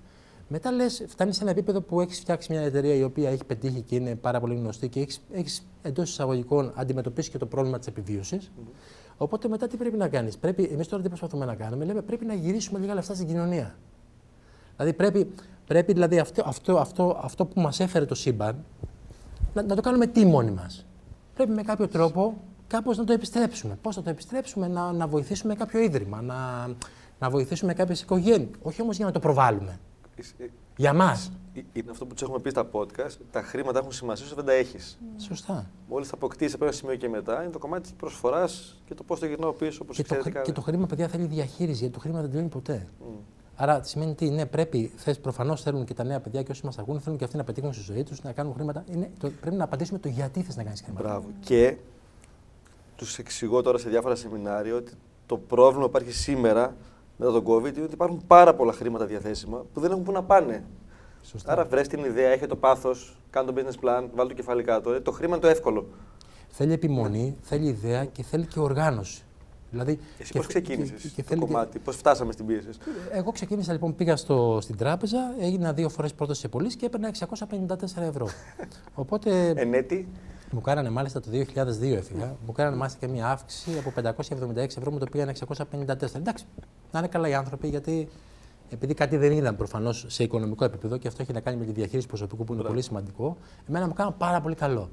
[0.52, 3.80] Μετά λες, φτάνεις σε ένα επίπεδο που έχεις φτιάξει μια εταιρεία η οποία έχει πετύχει
[3.80, 8.50] και είναι πάρα πολύ γνωστή και έχεις εντός εισαγωγικών αντιμετωπίσει και το πρόβλημα της επιβίωσης.
[8.50, 8.72] Mm-hmm.
[9.16, 10.38] Οπότε μετά τι πρέπει να κάνεις;
[10.70, 13.74] Εμείς τώρα τι προσπαθούμε να κάνουμε, λέμε πρέπει να γυρίσουμε λίγα λεφτά στην κοινωνία.
[14.76, 15.30] Δηλαδή πρέπει,
[15.66, 18.64] πρέπει δηλαδή αυτό, αυτό, αυτό, αυτό που μας έφερε το σύμπαν
[19.54, 20.86] να, να το κάνουμε τι μόνοι μας.
[21.34, 23.78] Πρέπει με κάποιο τρόπο κάπως να το επιστρέψουμε.
[23.82, 26.68] Πώς θα το επιστρέψουμε, να, να βοηθήσουμε κάποιο ίδρυμα, να,
[27.18, 28.48] να βοηθήσουμε κάποιες οικογένειες.
[28.62, 29.78] Όχι όμως για να το προβάλλουμε.
[30.76, 31.32] Για μας.
[31.72, 33.16] Είναι αυτό που τους έχουμε πει στα podcast.
[33.30, 34.98] Τα χρήματα έχουν σημασία όσο δεν τα έχεις.
[35.16, 35.70] Σωστά.
[35.88, 39.02] Μόλις τα αποκτήσεις από ένα σημείο και μετά, είναι το κομμάτι της προσφοράς και το
[39.02, 39.78] πώς το γυρνάω πίσω.
[39.82, 42.86] Όπως και, το, και το χρήμα, παιδιά, θέλει διαχείριση, γιατί το χρήμα δεν τελειώνει ποτέ.
[43.00, 43.04] Mm.
[43.56, 44.90] Άρα σημαίνει τι, ναι, πρέπει,
[45.22, 47.72] προφανώς θέλουν και τα νέα παιδιά και όσοι μας ακούν, θέλουν και αυτοί να πετύχουν
[47.72, 48.84] στη ζωή τους, να κάνουν χρήματα.
[48.90, 51.08] Είναι, το, πρέπει να απαντήσουμε το γιατί θες να κάνεις χρήματα.
[51.08, 51.28] Μπράβο.
[51.40, 51.76] Και
[52.96, 54.92] τους εξηγώ τώρα σε διάφορα σεμινάρια ότι
[55.26, 56.76] το πρόβλημα που υπάρχει σήμερα
[57.20, 60.22] μετά τον COVID είναι ότι υπάρχουν πάρα πολλά χρήματα διαθέσιμα που δεν έχουν πού να
[60.22, 60.64] πάνε.
[61.22, 61.52] Σωστά.
[61.52, 64.92] Άρα βρες την ιδέα, έχει το πάθος, κάνει το business plan, βάλει το κεφάλι κάτω.
[64.92, 65.86] Ε, το χρήμα είναι το εύκολο.
[66.48, 69.22] Θέλει επιμονή, θέλει ιδέα και θέλει και οργάνωση.
[69.70, 72.68] Δηλαδή, Εσύ πώς ξεκίνησες το κομμάτι, πώς φτάσαμε στην πίεση;
[73.10, 77.14] Εγώ ξεκίνησα λοιπόν, πήγα στο, στην τράπεζα, έγινα δύο φορές πρώτος σε πωλήσει και έπαιρνα
[77.18, 78.28] 654 ευρώ.
[79.02, 79.52] Οπότε.
[79.56, 80.08] Ενέτη.
[80.52, 81.36] Μου κάνανε μάλιστα το 2002
[81.82, 82.36] έφυγα.
[82.46, 83.92] Μου κάνανε μάλιστα και μια αύξηση από
[84.54, 86.14] 576 ευρώ, μου το πήγαν 654.
[86.14, 86.44] Εντάξει,
[86.92, 88.08] να είναι καλά οι άνθρωποι, γιατί
[88.70, 91.72] επειδή κάτι δεν είδαν προφανώς σε οικονομικό επίπεδο και αυτό έχει να κάνει με τη
[91.72, 93.36] διαχείριση προσωπικού που είναι πολύ σημαντικό,
[93.68, 94.88] εμένα μου κάνανε πάρα πολύ καλό.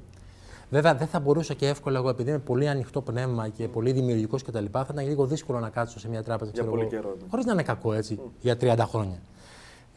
[0.70, 4.42] Βέβαια, δεν θα μπορούσα και εύκολα εγώ, επειδή είμαι πολύ ανοιχτό πνεύμα και πολύ δημιουργικός
[4.42, 6.50] κτλ., θα ήταν λίγο δύσκολο να κάτσω σε μια τράπεζα.
[6.54, 7.16] Για πολύ καιρό.
[7.20, 7.28] Ναι.
[7.30, 8.30] Χωρίς να είναι κακό έτσι, mm.
[8.40, 9.18] για 30 χρόνια.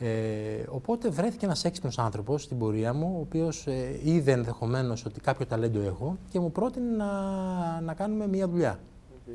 [0.04, 5.20] Ε, οπότε βρέθηκε ένας έξυπνος άνθρωπος στην πορεία μου, ο οποίος ε, είδε ενδεχομένως ότι
[5.20, 7.12] κάποιο ταλέντο έχω και μου πρότεινε να,
[7.82, 8.80] να κάνουμε μια δουλειά.
[9.28, 9.32] Okay.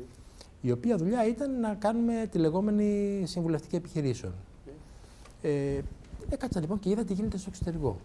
[0.61, 4.33] Η οποία δουλειά ήταν να κάνουμε τη λεγόμενη συμβουλευτική επιχειρήσεων.
[4.33, 4.71] Okay.
[5.41, 5.79] Ε,
[6.29, 7.97] έκατσα λοιπόν και είδα τι γίνεται στο εξωτερικό.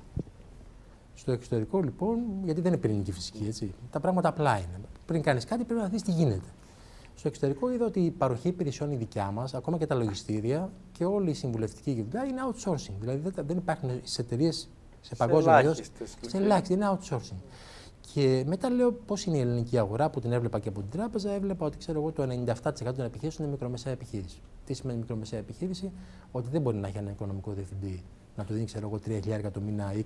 [1.14, 3.74] Στο εξωτερικό λοιπόν, γιατί δεν είναι πυρηνική φυσική, έτσι.
[3.90, 4.80] Τα πράγματα απλά είναι.
[5.06, 6.48] Πριν κάνεις κάτι, πρέπει να δεις τι γίνεται.
[7.14, 11.04] Στο εξωτερικό είδα ότι η παροχή υπηρεσιών η δικιά μας, ακόμα και τα λογιστήρια και
[11.04, 12.94] όλη η συμβουλευτική δουλειά είναι outsourcing.
[13.00, 14.68] Δηλαδή δεν υπάρχουν σε εταιρείες
[15.00, 15.74] σε παγκόσμιο επίπεδο.
[16.20, 17.40] Σε ελάχιστη, είναι outsourcing.
[18.12, 21.30] Και μετά λέω πώς είναι η ελληνική αγορά που την έβλεπα και από την τράπεζα.
[21.32, 24.40] Έβλεπα ότι ξέρω εγώ, το 97% των επιχειρήσεων είναι μικρομεσαία επιχείρηση.
[24.64, 25.92] Τι σημαίνει μικρομεσαία επιχείρηση,
[26.30, 28.02] ότι δεν μπορεί να έχει ένα οικονομικό διευθυντή
[28.36, 30.04] να του δίνει ξέρω εγώ 3.000 το μήνα ή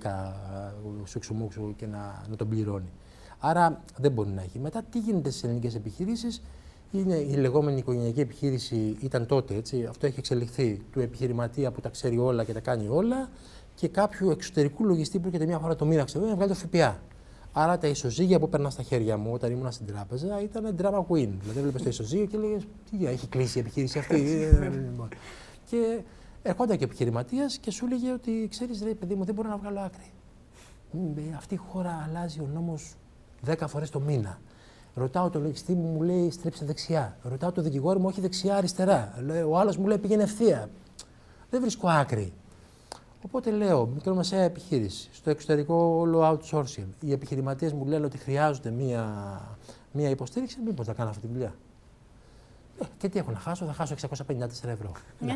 [1.04, 2.92] σου εξουμούξου και να, να τον πληρώνει.
[3.38, 4.58] Άρα δεν μπορεί να έχει.
[4.58, 6.42] Μετά τι γίνεται στις ελληνικές επιχειρήσεις,
[6.98, 11.88] είναι η λεγόμενη οικογενειακή επιχείρηση, ήταν τότε έτσι, αυτό έχει εξελιχθεί, του επιχειρηματία που τα
[11.88, 13.28] ξέρει όλα και τα κάνει όλα
[13.74, 17.00] και κάποιου εξωτερικού λογιστή που έρχεται μια φορά το μήνα ξέρω, να βγάλει το ΦΠΑ.
[17.52, 21.28] Άρα τα ισοζύγια που παίρνα στα χέρια μου όταν ήμουν στην τράπεζα ήταν drama queen.
[21.40, 22.56] Δηλαδή έβλεπε το ισοζύγιο και έλεγε
[22.90, 24.16] Τι έχει κλείσει η επιχείρηση αυτή.
[24.16, 25.08] Λοιπόν.
[25.70, 26.00] και
[26.42, 29.56] ερχόταν και ο επιχειρηματίας και σου έλεγε ότι ξέρεις, ρε παιδί μου, δεν μπορώ να
[29.56, 30.10] βγάλω άκρη.
[31.36, 32.94] Αυτή η χώρα αλλάζει ο νόμος
[33.46, 34.40] 10 φορές το μήνα.
[34.98, 37.16] Ρωτάω τον λογιστή μου, μου λέει στρέψε δεξιά.
[37.22, 39.14] Ρωτάω τον δικηγόρο μου, όχι δεξιά-αριστερά.
[39.48, 40.70] Ο άλλος μου λέει πήγαινε ευθεία.
[41.50, 42.32] Δεν βρίσκω άκρη.
[43.24, 46.86] Οπότε λέω, μικρομεσαία επιχείρηση, στο εξωτερικό όλο outsourcing.
[47.00, 49.40] Οι επιχειρηματίες μου λένε ότι χρειάζονται μία,
[49.92, 51.54] μία υποστήριξη, μήπως θα κάνω αυτή τη δουλειά.
[52.80, 54.92] Ε, και τι έχω να χάσω, θα χάσω 654 ευρώ.
[55.18, 55.34] Ναι.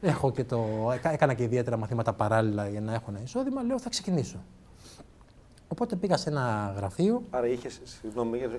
[0.00, 0.64] έχω και το,
[1.02, 3.62] έκανα και ιδιαίτερα μαθήματα παράλληλα για να έχω ένα εισόδημα.
[3.62, 4.38] Λέω, θα ξεκινήσω.
[5.72, 7.22] Οπότε πήγα σε ένα γραφείο.
[7.30, 7.80] Άρα είχες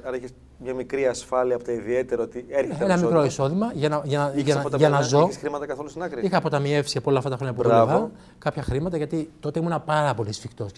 [0.04, 4.02] άρα είχες μια μικρή ασφάλεια από τα ιδιαίτερα ότι έρχεται ένα μικρό εισόδημα για να,
[4.04, 5.22] για, για, για να ζω.
[5.22, 8.64] Είχες χρήματα καθόλου στην άκρη; Είχα αποταμιεύσει από όλα αυτά τα χρόνια που δούλευα κάποια
[8.64, 10.72] χρήματα γιατί τότε ήμουν πάρα πολύ σφιχτός.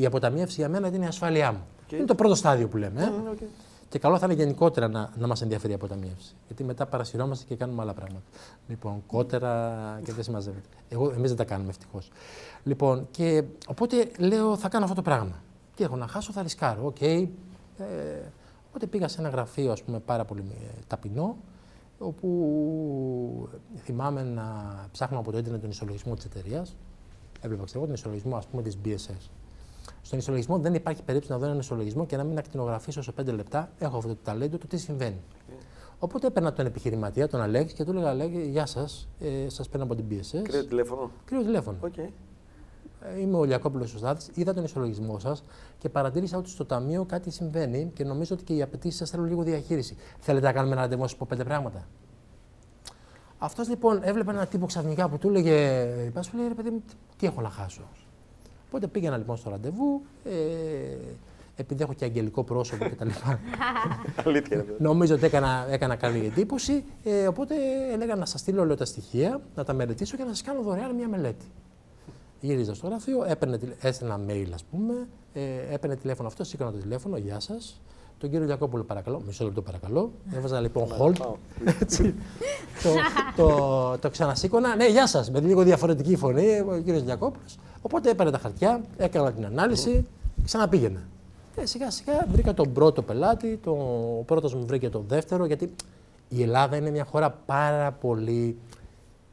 [0.00, 1.60] η αποταμίευση για μένα ήταν η ασφάλειά μου.
[1.60, 1.92] Okay.
[1.92, 3.02] Είναι το πρώτο στάδιο που λέμε.
[3.02, 3.32] Ε.
[3.34, 3.46] okay.
[3.88, 6.34] Και καλό θα είναι γενικότερα να, να μας ενδιαφέρει η αποταμίευση.
[6.46, 8.24] Γιατί μετά παρασυρώμαστε και κάνουμε άλλα πράγματα.
[8.68, 10.68] Λοιπόν, κότερα και δεν συμμαζεύεται.
[11.16, 12.10] Εμείς δεν τα κάνουμε ευτυχώς.
[12.64, 15.34] Λοιπόν, και οπότε λέω θα κάνω αυτό το πράγμα.
[15.74, 16.86] Τι έχω να χάσω, θα ρισκάρω.
[16.86, 16.96] OK.
[17.00, 17.28] Okay.
[17.78, 17.84] Ε,
[18.68, 21.36] οπότε πήγα σε ένα γραφείο, ας πούμε, πάρα πολύ ε, ταπεινό,
[21.98, 26.76] όπου θυμάμαι να ψάχνω από το ίντερνετ τον ισολογισμό της εταιρείας.
[27.40, 29.30] Έβλεπα ξέρω, τον ισολογισμό ας πούμε, της BSS.
[30.02, 33.32] Στον ισολογισμό δεν υπάρχει περίπτωση να δω έναν ισολογισμό και να μην ακτινογραφήσω σε 5
[33.32, 33.70] λεπτά.
[33.78, 35.20] Έχω αυτό το ταλέντο, το τι συμβαίνει.
[35.98, 39.84] Οπότε έπαιρνα τον επιχειρηματία, τον Αλέξη, και του έλεγα: Αλέξη, γεια σας, ε, σας παίρνω
[39.84, 40.42] από την BSS.
[40.42, 41.10] Κρύο τηλέφωνο.
[41.24, 41.78] Κρύο τηλέφωνο.
[41.82, 42.08] Okay.
[43.20, 45.44] Είμαι ο Λιακόπουλος Σωστάτη, είδα τον ισολογισμό σας
[45.78, 49.26] και παρατήρησα ότι στο ταμείο κάτι συμβαίνει και νομίζω ότι και οι απαιτήσεις σας θέλουν
[49.26, 49.96] λίγο διαχείριση.
[50.18, 51.86] Θέλετε να κάνουμε ένα ραντεβού, σας πω πέντε πράγματα;
[53.38, 56.82] Αυτός λοιπόν έβλεπε ένα τύπο ξαφνικά που του έλεγε: Πα σου λέει ρε παιδί μου,
[57.16, 57.82] τι έχω να χάσω.
[58.68, 60.02] Οπότε πήγαινα λοιπόν στο ραντεβού.
[60.24, 60.30] Ε,
[61.56, 63.08] επειδή έχω και αγγελικό πρόσωπο κτλ.
[64.26, 64.64] Αλήθεια.
[64.78, 66.84] Νομίζω ότι έκανα, έκανα καλή εντύπωση.
[67.04, 67.54] Ε, οπότε
[67.92, 70.94] έλεγα να σας στείλω όλα τα στοιχεία, να τα μελετήσω και να σας κάνω δωρεάν
[70.94, 71.44] μια μελέτη.
[72.40, 75.40] Γύριζα στο γραφείο, έπαιρνε, έστελνα mail, ας πούμε, ε,
[75.74, 77.80] έπαιρνε τηλέφωνο αυτό, σήκωνα το τηλέφωνο, γεια σας.
[78.18, 79.22] τον κύριο Λιακόπουλο, παρακαλώ.
[79.26, 80.10] Μισό λεπτό, παρακαλώ.
[80.32, 81.16] Έβαζα λοιπόν hold.
[81.80, 82.14] Έτσι.
[82.82, 82.90] το,
[83.36, 84.76] το, το ξανασήκωνα.
[84.76, 85.30] Ναι, γεια σας.
[85.30, 87.44] Με λίγο διαφορετική φωνή, ο κύριος Λιακόπουλο.
[87.82, 90.06] Οπότε έπαιρνε τα χαρτιά, έκανα την ανάλυση,
[90.44, 91.00] ξαναπήγαινα.
[91.56, 93.70] Και σιγά σιγά βρήκα τον πρώτο πελάτη, το,
[94.18, 95.74] ο πρώτος μου βρήκε τον δεύτερο, γιατί
[96.28, 98.58] η Ελλάδα είναι μια χώρα πάρα πολύ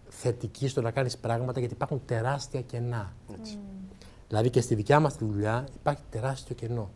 [0.09, 3.13] θετική στο να κάνεις πράγματα, γιατί υπάρχουν τεράστια κενά.
[3.39, 3.57] Έτσι.
[4.27, 6.89] Δηλαδή και στη δικιά μας τη δουλειά υπάρχει τεράστιο κενό.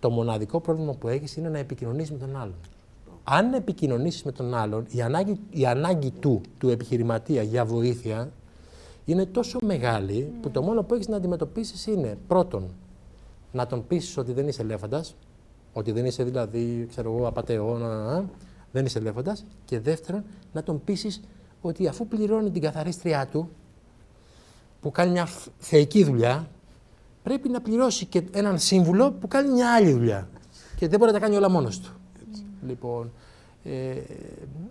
[0.00, 2.56] Το μοναδικό πρόβλημα που έχεις είναι να επικοινωνήσει με τον άλλον.
[3.24, 8.30] Αν επικοινωνήσεις με τον άλλον, η ανάγκη, η ανάγκη του, του επιχειρηματία για βοήθεια,
[9.04, 12.68] είναι τόσο μεγάλη που το μόνο που έχεις να αντιμετωπίσεις είναι πρώτον
[13.52, 15.14] να τον πείσεις ότι δεν είσαι ελέφαντας,
[15.72, 17.78] ότι δεν είσαι δηλαδή, ξέρω εγώ, απαταιό,
[18.72, 19.44] δεν είσαι ελέφαντας.
[19.64, 21.20] Και δεύτερον, να τον πείσεις
[21.60, 23.50] ότι αφού πληρώνει την καθαρίστριά του,
[24.80, 26.48] που κάνει μια θεϊκή δουλειά,
[27.22, 30.28] πρέπει να πληρώσει και έναν σύμβουλο που κάνει μια άλλη δουλειά.
[30.76, 31.92] Και δεν μπορεί να τα κάνει όλα μόνος του.
[32.66, 33.12] Λοιπόν,
[33.64, 33.94] ε,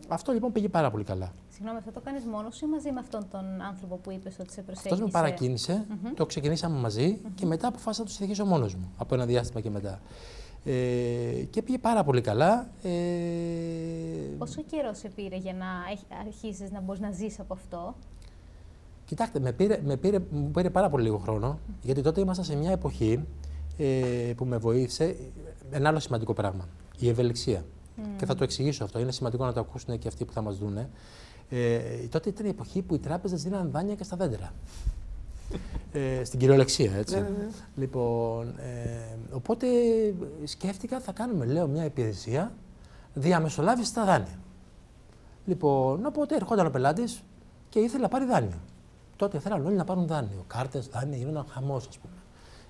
[0.08, 1.32] αυτό λοιπόν πήγε πάρα πολύ καλά.
[1.50, 4.62] Συγγνώμη, αυτό το κάνεις μόνος ή μαζί με αυτόν τον άνθρωπο που είπες ότι σε
[4.62, 4.94] προσέγγισε.
[4.94, 9.16] Αυτός με παρακίνησε, το ξεκινήσαμε μαζί και μετά αποφάσισα να το συνεχίσω μόνος μου από
[9.16, 10.00] ένα διάστημα και μετά.
[10.70, 12.68] Ε, και πήγε πάρα πολύ καλά.
[12.84, 12.90] Ε,
[14.38, 15.66] Πόσο καιρό σε πήρε για να
[16.20, 17.96] αρχίσεις να μπορείς να ζήσει από αυτό;
[19.06, 22.56] Κοιτάξτε, με πήρε, με πήρε, μου πήρε πάρα πολύ λίγο χρόνο, γιατί τότε ήμασταν σε
[22.56, 23.26] μια εποχή
[23.78, 25.16] ε, που με βοήθησε
[25.72, 26.68] ένα άλλο σημαντικό πράγμα.
[27.00, 27.66] Η ευελιξία.
[28.18, 29.00] Και θα το εξηγήσω αυτό.
[29.00, 30.78] Είναι σημαντικό να το ακούσουν και αυτοί που θα μας δουν.
[31.50, 34.54] Ε, τότε ήταν η εποχή που οι τράπεζες δίναν δάνεια και στα δέντρα.
[35.92, 37.16] Ε, στην κυριολεξία, έτσι.
[37.16, 37.48] Ναι, ναι, ναι.
[37.76, 39.68] Λοιπόν, ε, οπότε
[40.44, 42.52] σκέφτηκα θα κάνουμε, λέω, μια υπηρεσία
[43.14, 44.40] διαμεσολάβηση στα δάνεια.
[45.46, 47.24] Λοιπόν, οπότε ερχόταν ο πελάτης
[47.70, 48.60] και ήθελε να πάρει δάνειο.
[49.16, 50.44] Τότε θέλαν όλοι να πάρουν δάνειο.
[50.48, 52.14] Κάρτες, δάνεια, γίνονταν χαμός, ας πούμε.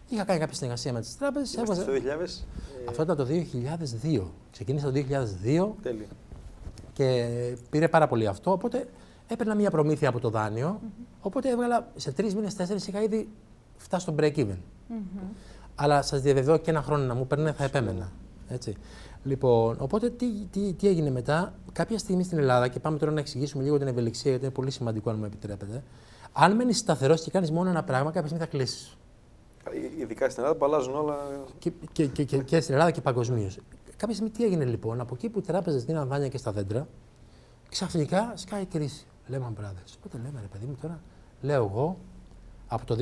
[0.10, 1.54] Είχα κάνει κάποια συνεργασία με τις τράπεζες.
[1.54, 2.46] Είμαστε το 2000.
[2.90, 4.32] Αυτό ήταν το 2002.
[4.52, 6.06] Ξεκίνησα το 2002 Τέλειο.
[6.94, 7.28] και
[7.70, 8.52] πήρε πάρα πολύ αυτό.
[8.52, 8.88] Οπότε
[9.28, 10.82] έπαιρνα μια προμήθεια από το δάνειο.
[11.22, 13.30] Οπότε έβγαλα σε τρεις μήνες, τέσσερις είχα ήδη
[13.78, 14.58] φτάσει στο break even.
[15.76, 18.12] Αλλά σας διαβεβαιώ και ένα χρόνο να μου παίρνει θα επέμενα.
[18.48, 18.76] Έτσι.
[19.24, 23.20] Λοιπόν, οπότε τι, τι, τι έγινε μετά; Κάποια στιγμή στην Ελλάδα, και πάμε τώρα να
[23.20, 25.84] εξηγήσουμε λίγο την ευελιξία, γιατί είναι πολύ σημαντικό αν μου επιτρέπετε.
[26.34, 28.98] Αν μένεις σταθερός και κάνεις μόνο ένα πράγμα, κάποια στιγμή θα κλείσει.
[29.64, 31.18] Ε, Ειδικά στην Ελλάδα που αλλάζουν όλα.
[31.60, 33.60] Και, και, και, και, και στην Ελλάδα και παγκοσμίως.
[33.98, 36.88] Κάποια στιγμή τι έγινε λοιπόν, από εκεί που οι τράπεζες δίναν δάνεια και στα δέντρα,
[37.70, 39.06] ξαφνικά σκάει η κρίση.
[39.32, 39.94] Lehman Brothers.
[39.98, 41.00] Οπότε λέμε, ρε παιδί μου τώρα,
[41.42, 41.98] λέω εγώ,
[42.68, 42.96] από το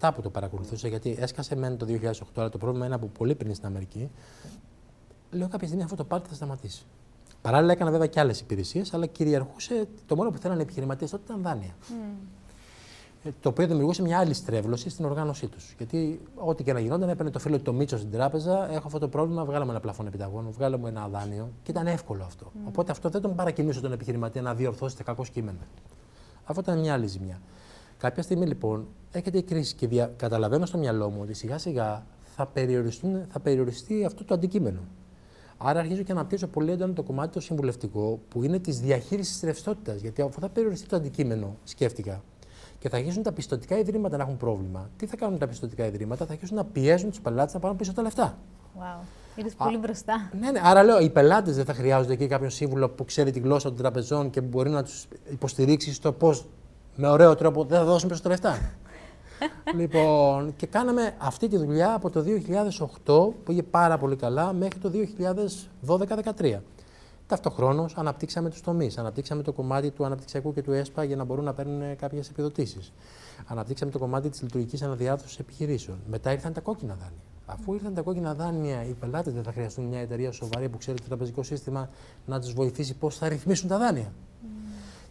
[0.00, 3.34] 2007 που το παρακολουθούσα, γιατί έσκασε μεν το 2008, αλλά το πρόβλημα είναι από πολύ
[3.34, 4.10] πριν στην Αμερική.
[5.30, 6.84] Λέω κάποια στιγμή αυτό το πάρτι θα σταματήσει.
[7.42, 11.22] Παράλληλα έκανα βέβαια και άλλες υπηρεσίες, αλλά κυριαρχούσε το μόνο που θέλανε οι επιχειρηματίες τότε
[11.24, 11.74] ήταν δάνεια.
[11.90, 11.94] Ε,
[13.40, 15.74] Το οποίο δημιουργούσε μια άλλη στρέβλωση στην οργάνωσή τους.
[15.76, 18.98] Γιατί ό,τι και να γινόταν, έπαιρνε το φίλο του το Μίτσο στην τράπεζα, έχω αυτό
[18.98, 22.52] το πρόβλημα, βγάλαμε ένα πλαφόν επιταγών, βγάλαμε ένα δάνειο και ήταν εύκολο αυτό.
[22.66, 25.66] Οπότε αυτό δεν τον παρακινούσε τον επιχειρηματία να διορθώσει τα κακό κείμενα.
[26.44, 27.40] Αυτό ήταν μια άλλη ζημιά.
[27.98, 30.12] Κάποια στιγμή λοιπόν έρχεται η κρίση και δια...
[30.16, 34.80] καταλαβαίνω στο μυαλό μου ότι σιγά σιγά θα, περιοριστούν, θα περιοριστεί αυτό το αντικείμενο.
[35.56, 40.00] Άρα αρχίζω και αναπτύσσω πολύ έντονα το κομμάτι το συμβουλευτικό που είναι της διαχείρισης ρευστότητας.
[40.00, 42.22] Γιατί αφού θα περιοριστεί το αντικείμενο, σκέφτηκα,
[42.82, 46.26] και θα αρχίσουν τα πιστοτικά ιδρύματα να έχουν πρόβλημα, τι θα κάνουν τα πιστοτικά ιδρύματα,
[46.26, 48.38] θα αρχίσουν να πιέζουν τους πελάτες να πάρουν πίσω τα λεφτά.
[48.78, 49.04] Wow.
[49.36, 50.30] Ήρθε πολύ μπροστά.
[50.40, 50.60] Ναι, ναι.
[50.62, 53.76] Άρα λέω, οι πελάτες δεν θα χρειάζονται εκεί κάποιον σύμβουλο που ξέρει τη γλώσσα των
[53.78, 56.46] τραπεζών και μπορεί να τους υποστηρίξει στο πώς
[56.96, 58.58] με ωραίο τρόπο δεν θα δώσουν πίσω τα λεφτά.
[59.78, 64.78] λοιπόν, και κάναμε αυτή τη δουλειά από το 2008 που πήγε πάρα πολύ καλά μέχρι
[64.78, 64.90] το
[65.86, 66.58] 2012-2013.
[67.32, 68.98] Ταυτοχρόνως αναπτύξαμε τους τομείς.
[68.98, 72.92] Αναπτύξαμε το κομμάτι του αναπτυξιακού και του ΕΣΠΑ για να μπορούν να παίρνουν κάποιες επιδοτήσεις.
[73.46, 75.98] Αναπτύξαμε το κομμάτι της λειτουργικής αναδιάρθρωσης επιχειρήσεων.
[76.10, 77.20] Μετά ήρθαν τα κόκκινα δάνεια.
[77.46, 80.98] Αφού ήρθαν τα κόκκινα δάνεια, οι πελάτες δεν θα χρειαστούν μια εταιρεία σοβαρή που ξέρει
[80.98, 81.88] το τραπεζικό σύστημα
[82.26, 84.12] να τους βοηθήσει πώς θα ρυθμίσουν τα δάνεια.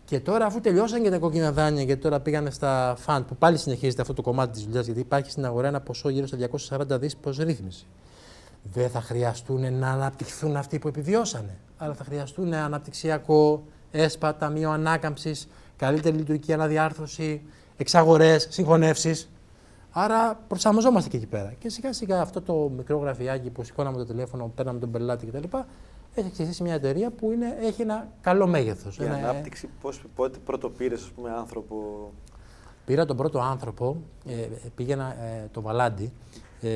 [0.05, 3.57] Και τώρα, αφού τελειώσαν και τα κόκκινα δάνεια, γιατί τώρα πήγανε στα φαντ, που πάλι
[3.57, 6.99] συνεχίζεται αυτό το κομμάτι της δουλειάς, γιατί υπάρχει στην αγορά ένα ποσό γύρω στα 240
[6.99, 7.85] δις προς ρύθμιση.
[8.63, 15.47] Δεν θα χρειαστούν να αναπτυχθούν αυτοί που επιβιώσανε, αλλά θα χρειαστούν αναπτυξιακό, έσπα, ταμείο ανάκαμψης,
[15.75, 17.41] καλύτερη λειτουργική αναδιάρθρωση,
[17.77, 19.29] εξαγορές, συγχωνεύσεις.
[19.91, 21.53] Άρα προσαρμοζόμαστε και εκεί πέρα.
[21.59, 25.57] Και σιγά σιγά αυτό το μικρό γραφιάκι που σηκώναμε το τηλέφωνο, παίρναμε τον πελάτη κτλ.
[26.13, 28.97] Έχει ξεκινήσει μια εταιρεία που είναι, έχει ένα καλό μέγεθος.
[28.97, 31.75] Η ανάπτυξη, πώς, πότε πρώτο πήρες άνθρωπο;
[32.85, 36.11] Πήρα τον πρώτο άνθρωπο, ε, πήγαινα ε, το Βαλάντι,
[36.61, 36.69] ε,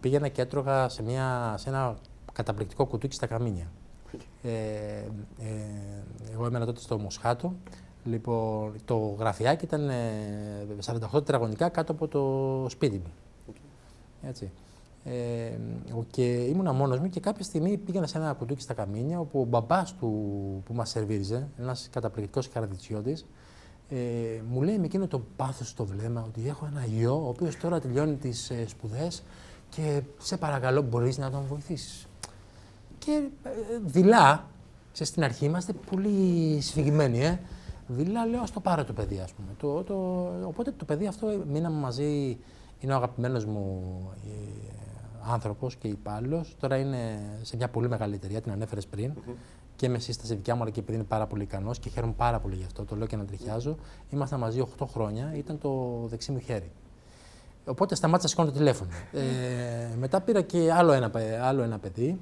[0.00, 1.96] πήγαινα και έτρωγα σε, μια, σε ένα
[2.32, 3.70] καταπληκτικό κουτούκι στα Καμίνια.
[4.44, 4.50] Ε,
[5.38, 7.54] ε, εγώ έμενα τότε στο Μοσχάτο.
[8.04, 13.12] Λοιπόν, το γραφιάκι ήταν ε, 48 τετραγωνικά κάτω από το σπίτι μου.
[14.22, 14.50] Έτσι.
[15.04, 15.58] Ε,
[16.10, 19.44] και ήμουνα μόνος μου και κάποια στιγμή πήγαινα σε ένα κουτούκι στα καμίνια όπου ο
[19.44, 20.08] μπαμπάς του
[20.64, 23.26] που μας σερβίριζε, ένας καταπληκτικός καρδιτσιώτης,
[23.88, 23.96] ε,
[24.48, 27.80] μου λέει με εκείνο το πάθος στο βλέμμα ότι έχω ένα γιο ο οποίος τώρα
[27.80, 29.22] τελειώνει τις ε, σπουδές
[29.68, 32.08] και σε παρακαλώ μπορείς να τον βοηθήσεις.
[33.04, 33.50] Και ε,
[33.84, 34.46] δειλά,
[34.92, 37.40] σε στην αρχή είμαστε πολύ σφιγμένοι, ε.
[37.86, 39.48] Δειλά λέω ας το πάρω το παιδί ας πούμε.
[39.58, 39.94] Το, το,
[40.46, 42.38] οπότε το παιδί αυτό μείναμε μαζί,
[42.80, 43.82] είναι ο αγαπημένος μου
[44.26, 44.30] ε,
[45.32, 46.56] άνθρωπος και υπάλληλος.
[46.60, 49.12] Τώρα είναι σε μια πολύ μεγάλη εταιρεία, την ανέφερες πριν.
[49.76, 52.40] Και με σύσταση δικιά μου, αλλά και επειδή είναι πάρα πολύ ικανός και χαίρομαι πάρα
[52.40, 53.76] πολύ γι' αυτό, το λέω και να τριχιάζω.
[54.10, 56.70] Ήμασταν μαζί 8 χρόνια, ήταν το δεξί μου χέρι.
[57.66, 58.90] Οπότε σταμάτησα να σηκώνω το τηλέφωνο.
[59.12, 61.10] Ε, μετά πήρα και άλλο ένα,
[61.42, 62.20] άλλο ένα παιδί.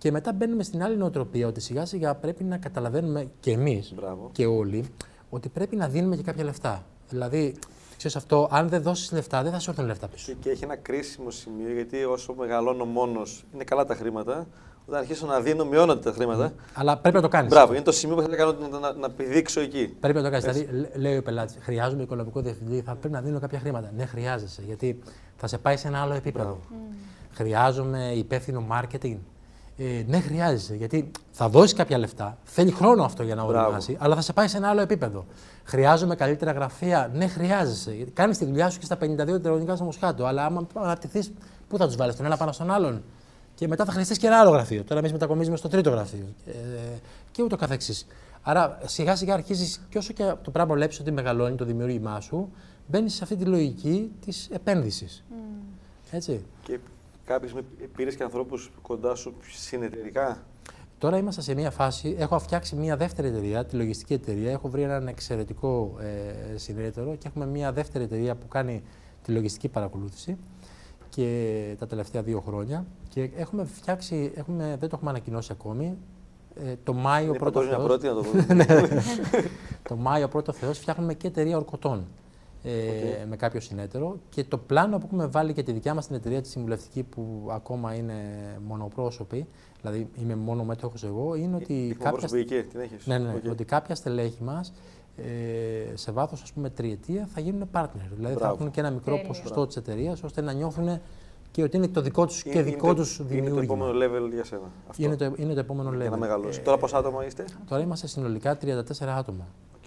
[0.00, 3.94] Και μετά μπαίνουμε στην άλλη νοοτροπία ότι σιγά σιγά πρέπει να καταλαβαίνουμε και εμείς
[4.32, 4.84] και όλοι
[5.30, 6.84] ότι πρέπει να δίνουμε και κάποια λεφτά.
[7.08, 7.54] Δηλαδή,
[7.96, 10.32] ξέρεις αυτό, αν δεν δώσεις λεφτά, δεν θα σου έρθουν λεφτά πίσω.
[10.32, 14.46] Και, και έχει ένα κρίσιμο σημείο, γιατί όσο μεγαλώνω μόνος, είναι καλά τα χρήματα.
[14.86, 16.52] Όταν αρχίσω να δίνω, μειώνονται τα χρήματα.
[16.74, 17.50] Αλλά πρέπει να το κάνεις.
[17.50, 19.96] Μπράβο, είναι το σημείο που θέλω να, κάνω, να, να, πηδήξω εκεί.
[20.00, 20.62] Πρέπει να το κάνεις.
[20.62, 23.92] Δηλαδή, λέει ο πελάτης, χρειάζομαι οικονομικό διευθυντή, θα πρέπει να δίνω κάποια χρήματα.
[23.96, 24.98] Ναι, χρειάζεσαι, γιατί
[25.36, 26.58] θα σε πάει σε ένα άλλο επίπεδο.
[26.60, 26.74] Mm.
[27.32, 29.16] Χρειάζομαι υπεύθυνο marketing.
[29.82, 30.74] Ε, ναι, χρειάζεσαι.
[30.74, 32.38] Γιατί θα δώσεις κάποια λεφτά.
[32.44, 35.26] Θέλει χρόνο αυτό για να οριμάσει, αλλά θα σε πάει σε ένα άλλο επίπεδο.
[35.64, 37.10] Χρειάζομαι καλύτερα γραφεία.
[37.14, 37.90] Ναι, χρειάζεσαι.
[38.12, 40.24] Κάνεις τη δουλειά σου και στα 52 τετραγωνικά στο Μοσχάτο.
[40.24, 41.20] Αλλά άμα αναπτυχθεί,
[41.68, 43.02] πού θα τους βάλεις τον ένα πάνω στον άλλον;
[43.54, 44.84] Και μετά θα χρειαστείς και ένα άλλο γραφείο.
[44.84, 46.26] Τώρα εμείς μετακομίζουμε στο τρίτο γραφείο.
[46.46, 46.52] Ε,
[47.30, 48.06] και ούτω καθεξής.
[48.42, 52.52] Άρα σιγά σιγά αρχίζεις και όσο και το πράγμα βλέπεις ότι μεγαλώνει το δημιούργημά σου,
[52.86, 55.24] μπαίνεις σε αυτή τη λογική της επένδυσης.
[55.30, 55.34] Mm.
[56.10, 56.44] Έτσι.
[56.62, 56.78] Και
[57.30, 57.52] κάποιες
[57.96, 60.44] πήρες και ανθρώπους κοντά σου συνεταιρικά;
[60.98, 62.16] Τώρα είμαστε σε μια φάση.
[62.18, 64.50] Έχω φτιάξει μια δεύτερη εταιρεία, τη λογιστική εταιρεία.
[64.50, 68.82] Έχω βρει έναν εξαιρετικό ε, συνέτερο και έχουμε μια δεύτερη εταιρεία που κάνει
[69.22, 70.36] τη λογιστική παρακολούθηση
[71.08, 72.86] και τα τελευταία δύο χρόνια.
[73.08, 75.96] Και έχουμε φτιάξει, έχουμε, δεν το έχουμε ανακοινώσει ακόμη.
[76.64, 78.66] Ε, το Μάιο πρώτο Θεός, πρώτη να το ναι.
[79.88, 82.06] το Μάιο πρώτο Θεός φτιάχνουμε και εταιρεία ορκωτών
[82.62, 84.16] ε, με κάποιο συνέτερο.
[84.28, 87.48] Και το πλάνο που έχουμε βάλει και τη δικιά μας την εταιρεία τη συμβουλευτική που
[87.50, 88.14] ακόμα είναι
[88.66, 89.46] μονοπρόσωπη,
[89.80, 91.96] δηλαδή είμαι μόνο μέτοχος εγώ, είναι ότι.
[91.98, 92.28] κάποια...
[92.28, 93.06] την έχεις.
[93.06, 93.50] Ναι, ναι, okay.
[93.50, 94.72] ότι κάποια στελέχη μας
[95.16, 98.08] ε, σε βάθος ας πούμε τριετία θα γίνουν partner.
[98.16, 98.38] Δηλαδή Μπράβο.
[98.38, 99.28] θα έχουν και ένα μικρό Τέλεια.
[99.28, 101.00] ποσοστό της εταιρείας ώστε να νιώθουν
[101.50, 103.62] και ότι είναι το δικό τους και δικό τους δημιούργημα.
[103.62, 104.70] Είναι το επόμενο level για σένα.
[104.88, 105.02] Αυτό.
[105.02, 106.00] Είναι, το, είναι το επόμενο level.
[106.00, 106.56] Για να μεγαλώσεις.
[106.58, 109.46] Ε, τώρα πόσα άτομα είστε, Τώρα είμαστε συνολικά 34 άτομα.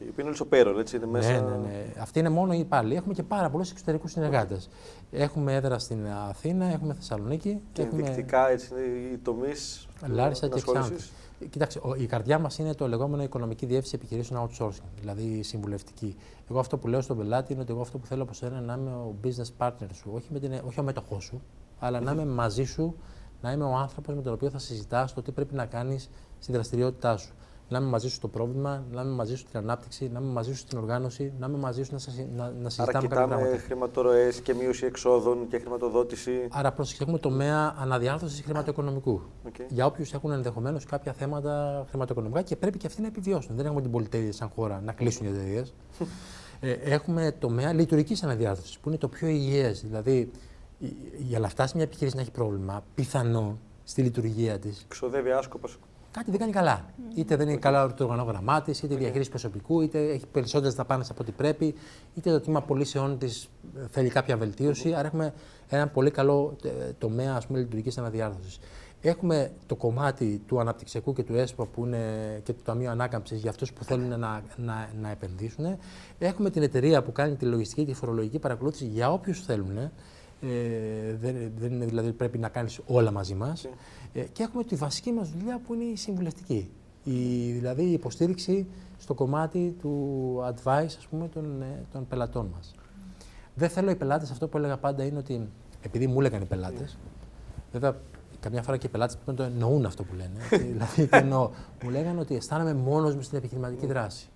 [0.10, 0.20] Okay.
[0.20, 0.96] Είναι όλο ο πέρο, έτσι.
[0.96, 1.32] Είναι μέσα...
[1.32, 1.94] Ναι, ναι, ναι.
[2.00, 2.96] Αυτή είναι μόνο οι υπάλληλοι.
[2.96, 4.70] Έχουμε και πάρα πολλούς εξωτερικούς συνεργάτες.
[5.12, 7.62] Έχουμε έδρα στην Αθήνα, έχουμε Θεσσαλονίκη.
[7.72, 8.02] Και έχουμε...
[8.02, 8.82] ενδεικτικά έτσι είναι
[9.14, 9.88] οι τομείς.
[10.08, 10.62] Λάρισα και
[11.50, 16.16] Κοιτάξτε, η καρδιά μας είναι το λεγόμενο οικονομική διεύθυνση επιχειρήσεων outsourcing, δηλαδή συμβουλευτική.
[16.50, 18.74] Εγώ αυτό που λέω στον πελάτη είναι ότι εγώ αυτό που θέλω από σένα να
[18.74, 21.42] είμαι ο business partner σου, όχι, με την, όχι ο μέτοχός σου,
[21.80, 22.96] αλλά να είμαι μαζί σου,
[23.42, 26.52] να είμαι ο άνθρωπος με τον οποίο θα συζητάς το τι πρέπει να κάνεις στη
[26.52, 27.34] δραστηριότητά σου
[27.74, 30.54] να είμαι μαζί σου στο πρόβλημα, να είμαι μαζί σου στην ανάπτυξη, να είμαι μαζί
[30.54, 32.00] σου στην οργάνωση, να είμαι μαζί σου να,
[32.36, 33.58] να, να συζητάμε κάποια πράγματα.
[33.58, 36.48] χρηματορροές και μείωση εξόδων και χρηματοδότηση.
[36.52, 39.22] Άρα, πρόσεχε, έχουμε τομέα αναδιάρθρωσης χρηματοοικονομικού.
[39.48, 39.66] Okay.
[39.70, 43.56] Για όποιους έχουν ενδεχομένως κάποια θέματα χρηματοοικονομικά και πρέπει και αυτοί να επιβιώσουν.
[43.56, 45.74] Δεν έχουμε την πολυτέλεια σαν χώρα να κλείσουν οι εταιρείες.
[46.60, 49.82] ε, έχουμε τομέα λειτουργικής αναδιάρθρωσης που είναι το πιο υγιές.
[49.82, 50.32] Δηλαδή,
[51.18, 54.86] για να φτάσει μια επιχείρηση να έχει πρόβλημα, πιθανό στη λειτουργία της.
[54.88, 55.68] Ξοδεύει άσκοπα
[56.14, 56.86] κάτι δεν κάνει καλά.
[56.86, 57.18] Mm.
[57.18, 61.10] Είτε δεν είναι καλά το οργανόγραμμά της, είτε η διαχείριση προσωπικού, είτε έχει περισσότερες δαπάνες
[61.10, 61.76] από ό,τι πρέπει,
[62.14, 64.90] είτε το τμήμα πωλήσεών της ε, θέλει κάποια βελτίωση.
[64.90, 64.98] Mm.
[64.98, 65.34] Άρα έχουμε
[65.70, 68.60] ένα πολύ καλό ε, τομέα λειτουργικής αναδιάρθρωσης.
[69.06, 73.50] Έχουμε το κομμάτι του αναπτυξιακού και του ΕΣΠΑ που είναι και του Ταμείου Ανάκαμψης για
[73.50, 75.78] αυτούς που θέλουν να, να, να επενδύσουν.
[76.20, 79.92] Έχουμε την εταιρεία που κάνει τη λογιστική και τη φορολογική παρακολούθηση για όποιους θέλουν.
[80.44, 83.68] Ε, δεν, δεν είναι δηλαδή πρέπει να κάνεις όλα μαζί μας.
[84.14, 86.72] Ε, και έχουμε τη βασική μας δουλειά που είναι η συμβουλευτική.
[87.04, 92.76] Η, δηλαδή η υποστήριξη στο κομμάτι του advice ας πούμε, των, ε, των πελατών μας.
[93.56, 95.50] Δεν θέλω οι πελάτες, αυτό που έλεγα πάντα είναι ότι,
[95.82, 96.98] επειδή μου έλεγαν οι πελάτες,
[97.72, 97.96] βέβαια
[98.40, 100.40] καμιά φορά και οι πελάτες πρέπει να το εννοούν αυτό που λένε,
[100.72, 101.50] δηλαδή το εννοώ,
[101.84, 104.30] μου λέγανε ότι αισθάνομαι μόνος μου στην επιχειρηματική δράση.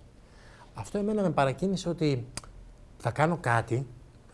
[0.74, 2.26] Αυτό εμένα με παρακίνησε ότι
[2.96, 3.86] θα κάνω κάτι,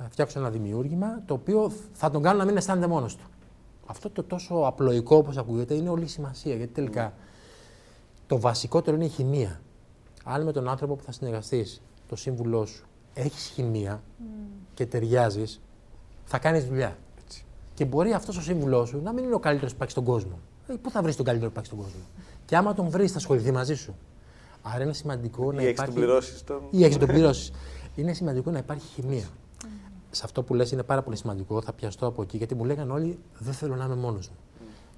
[0.05, 3.25] θα φτιάξω ένα δημιούργημα, το οποίο θα τον κάνω να μην αισθάνεται μόνος του
[3.87, 6.55] αυτό το τόσο απλοϊκό όπως ακούγεται είναι όλη η σημασία.
[6.55, 7.13] Γιατί τελικά
[8.27, 9.61] το βασικότερο είναι η χημεία.
[10.25, 14.03] Αν με τον άνθρωπο που θα συνεργαστείς, το σύμβουλό σου, έχεις χημεία
[14.75, 15.61] και ταιριάζεις,
[16.25, 16.97] θα κάνεις δουλειά.
[17.25, 17.45] Έτσι.
[17.75, 20.39] Και μπορεί αυτός ο σύμβουλό σου να μην είναι ο καλύτερος που υπάρχει στον κόσμο.
[20.67, 22.05] Ε, πού θα βρεις τον καλύτερο που υπάρχει στον κόσμο;
[22.45, 23.95] Και άμα τον βρεις, θα ασχοληθεί μαζί σου.
[24.63, 25.95] Άρα είναι σημαντικό ή να υπάρχει.
[26.45, 26.63] Τον...
[26.71, 27.53] Ή έχεις τον πληρώσεις.
[27.95, 29.29] είναι σημαντικό να υπάρχει χημεία.
[30.15, 32.93] Σε αυτό που λες είναι πάρα πολύ σημαντικό, θα πιαστώ από εκεί, γιατί μου λέγανε
[32.93, 34.37] όλοι δεν θέλω να είμαι μόνος μου.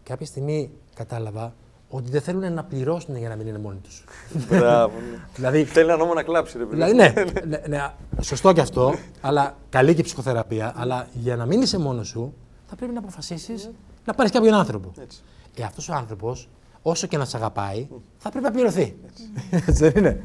[0.02, 1.54] Κάποια στιγμή κατάλαβα
[1.88, 4.04] ότι δεν θέλουν να πληρώσουν για να μην είναι μόνοι τους.
[4.48, 4.94] Μπράβο.
[5.10, 5.18] ναι.
[5.34, 6.74] δηλαδή, Θέλει ένα νόμο να κλάψει, ρε παιδί.
[6.74, 7.12] δηλαδή, ναι,
[7.56, 11.78] ναι, ναι, σωστό και αυτό, αλλά καλή και η ψυχοθεραπεία, αλλά για να μην είσαι
[11.78, 12.34] μόνος σου,
[12.66, 13.70] θα πρέπει να αποφασίσεις
[14.04, 14.92] να πάρεις κάποιον άνθρωπο.
[15.00, 15.20] Έτσι.
[15.56, 16.48] Ε, αυτός ο άνθρωπος,
[16.82, 18.96] όσο και να σε αγαπάει, θα πρέπει να πληρωθεί.
[19.50, 20.22] Έτσι δεν είναι.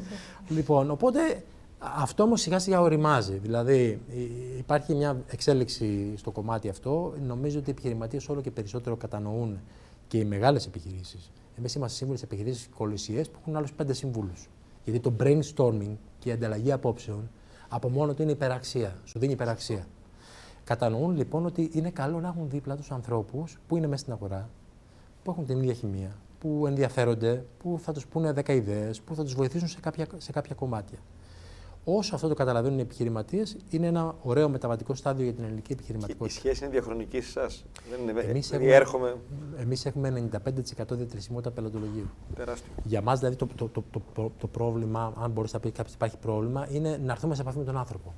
[0.48, 1.44] Λοιπόν, οπότε
[1.84, 3.38] αυτό όμως σιγά σιγά οριμάζει.
[3.38, 7.14] Δηλαδή, υ- υπάρχει μια εξέλιξη στο κομμάτι αυτό.
[7.28, 9.60] Νομίζω ότι οι επιχειρηματίες όλο και περισσότερο κατανοούν
[10.08, 11.32] και οι μεγάλες επιχειρήσεις.
[11.58, 14.34] Εμείς είμαστε σύμβουλοι σε επιχειρήσεις κολυσίε που έχουν άλλους πέντε συμβούλου.
[14.84, 17.30] Γιατί το brainstorming και η ανταλλαγή απόψεων
[17.70, 18.96] από μόνο του είναι υπεραξία.
[19.06, 19.86] Σου δίνει υπεραξία.
[20.64, 24.50] Κατανοούν λοιπόν ότι είναι καλό να έχουν δίπλα τους ανθρώπους που είναι μέσα στην αγορά,
[25.24, 29.24] που έχουν την ίδια χημεία, που ενδιαφέρονται, που θα τους πούνε 10 ιδέες, που θα
[29.24, 30.98] τους βοηθήσουν σε κάποια, σε κάποια κομμάτια.
[31.84, 35.74] Όσο αυτό το καταλαβαίνουν οι επιχειρηματίες, είναι ένα ωραίο μεταβατικό στάδιο για την ελληνική Και
[35.74, 36.40] η επιχειρηματικότητα.
[36.40, 38.22] σχέση είναι διαχρονική σε εσάς; Δεν είναι.
[38.22, 39.16] Εμείς ε, έχουμε- έρχομαι.
[39.58, 42.10] Εμείς έχουμε 95% διατηρησιμότητα πελατολογίου.
[42.36, 42.72] Τεράστιο.
[42.84, 45.94] Για μας, δηλαδή, το, το, το, το, το, το πρόβλημα, αν μπορείς να πεις κάποιος
[45.96, 48.14] υπάρχει πρόβλημα, είναι να έρθουμε σε επαφή με τον άνθρωπο.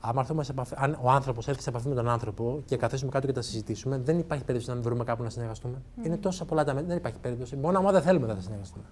[0.00, 3.10] Άμα έρθουμε σε επαφή, αν ο άνθρωπος έρθει σε επαφή με τον άνθρωπο και καθίσουμε
[3.10, 5.82] κάτω και τα συζητήσουμε, δεν υπάρχει περίπτωση να μην βρούμε κάπου να συνεργαστούμε.
[6.04, 7.56] Είναι τόσα πολλά τα μέτρα, δεν υπάρχει περίπτωση.
[7.56, 8.84] Μόνο άμα δεν θέλουμε δεν θα συνεργαστούμε.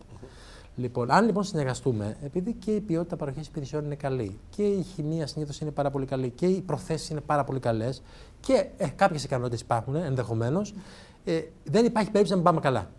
[0.76, 5.26] Λοιπόν, αν λοιπόν συνεργαστούμε, επειδή και η ποιότητα παροχής υπηρεσιών είναι καλή και η χημεία
[5.26, 8.02] συνήθως είναι πάρα πολύ καλή και οι προθέσεις είναι πάρα πολύ καλές
[8.40, 10.74] και ε, κάποιες ικανότητες υπάρχουν ενδεχομένως,
[11.24, 12.90] ε, δεν υπάρχει περίπτωση να μην πάμε καλά.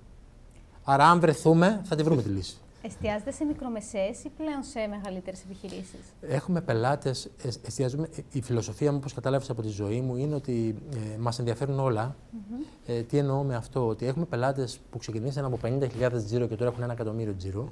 [0.83, 2.57] Άρα, αν βρεθούμε, θα τη βρούμε τη λύση.
[2.81, 7.29] Εστιάζετε σε μικρομεσαίες ή πλέον σε μεγαλύτερες επιχειρήσεις; Έχουμε πελάτες,
[7.65, 8.09] εστιάζουμε.
[8.31, 12.15] Η φιλοσοφία μου, όπως κατάλαβες από τη ζωή μου, είναι ότι ε, μας ενδιαφέρουν όλα.
[12.85, 16.69] Ε, τι εννοώ με αυτό, ότι έχουμε πελάτες που ξεκινήσαν από 50.000 τζίρο και τώρα
[16.71, 17.71] έχουν ένα εκατομμύριο τζίρο.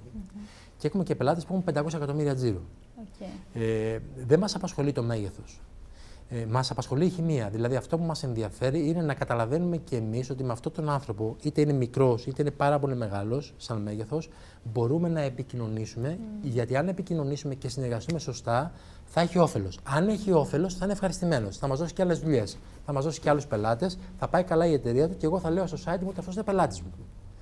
[0.77, 2.61] Και έχουμε και πελάτες που έχουν 500 εκατομμύρια τζίρο.
[2.99, 3.27] Οκ.
[3.53, 5.61] Ε, δεν μας απασχολεί το μέγεθος.
[6.31, 7.49] Ε, μας απασχολεί η χημεία.
[7.49, 11.35] Δηλαδή, αυτό που μας ενδιαφέρει είναι να καταλαβαίνουμε και εμείς ότι με αυτόν τον άνθρωπο,
[11.41, 14.29] είτε είναι μικρός είτε είναι πάρα πολύ μεγάλος, σαν μέγεθος,
[14.63, 16.19] μπορούμε να επικοινωνήσουμε.
[16.41, 18.71] Γιατί αν επικοινωνήσουμε και συνεργαστούμε σωστά,
[19.05, 19.79] θα έχει όφελος.
[19.83, 21.57] Αν έχει όφελος, θα είναι ευχαριστημένος.
[21.57, 22.57] Θα μας δώσει και άλλες δουλειές.
[22.85, 23.97] Θα μας δώσει και άλλους πελάτες.
[24.17, 26.35] Θα πάει καλά η εταιρεία του και εγώ θα λέω στο site μου ότι αυτός
[26.35, 26.91] είναι πελάτης μου.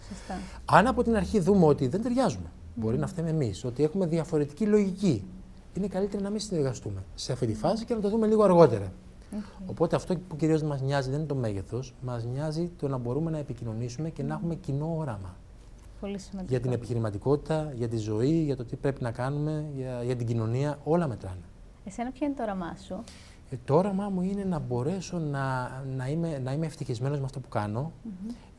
[0.08, 0.34] Σωστά.
[0.66, 4.66] Αν από την αρχή δούμε ότι δεν ταιριάζουμε, μπορεί να φταίμε εμείς, ότι έχουμε διαφορετική
[4.66, 5.24] λογική,
[5.78, 8.92] είναι καλύτερα να μην συνεργαστούμε σε αυτή τη φάση και να το δούμε λίγο αργότερα.
[9.66, 13.32] Οπότε αυτό που κυρίως μας νοιάζει δεν είναι το μέγεθος, μας νοιάζει το να μπορούμε
[13.32, 15.36] να επικοινωνήσουμε και να έχουμε κοινό όραμα.
[16.00, 16.52] Πολύ σημαντικό.
[16.54, 20.28] Για την επιχειρηματικότητα, για τη ζωή, για το τι πρέπει να κάνουμε, για, για την
[20.28, 21.44] κοινωνία, όλα μετράνε.
[21.86, 23.04] Εσένα ποιο είναι το όραμά σου;
[23.50, 27.40] Ε, το όραμά μου είναι να μπορέσω να, να είμαι, να είμαι ευτυχισμένος με αυτό
[27.40, 27.92] που κάνω.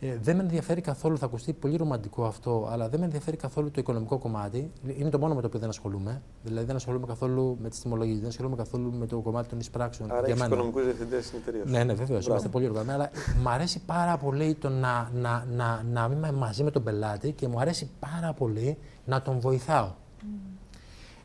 [0.00, 3.70] Ε, δεν με ενδιαφέρει καθόλου, θα ακουστεί πολύ ρομαντικό αυτό, αλλά δεν με ενδιαφέρει καθόλου
[3.70, 4.70] το οικονομικό κομμάτι.
[4.98, 6.22] Είναι το μόνο με το οποίο δεν ασχολούμαι.
[6.42, 10.10] Δηλαδή δεν ασχολούμαι καθόλου με τις τιμολογίες, δεν ασχολούμαι καθόλου με το κομμάτι των εισπράξεων.
[10.10, 10.54] Άρα για έχεις μένα.
[10.54, 11.72] οικονομικούς διευθυντές στην εταιρεία σου.
[11.72, 12.06] Ναι, ναι, βέβαιω.
[12.06, 12.28] Μπράβο.
[12.28, 12.98] Είμαστε πολύ οργανωμένοι.
[12.98, 13.10] Αλλά
[13.42, 17.48] μ' αρέσει πάρα πολύ το να, να, να, να είμαι μαζί με τον πελάτη και
[17.48, 19.90] μου αρέσει πάρα πολύ να τον βοηθάω.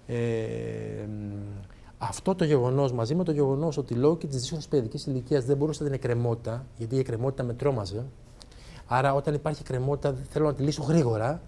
[0.07, 0.15] Ε,
[1.07, 1.72] μ,
[2.09, 5.57] αυτό το γεγονός, μαζί με το γεγονός ότι λόγω και της δύσκολη παιδικής ηλικίας δεν
[5.57, 8.05] μπορούσα να την εκκρεμότητα, γιατί η εκκρεμότητα με τρόμαζε.
[8.87, 11.41] Άρα, όταν υπάρχει εκκρεμότητα, θέλω να τη λύσω γρήγορα,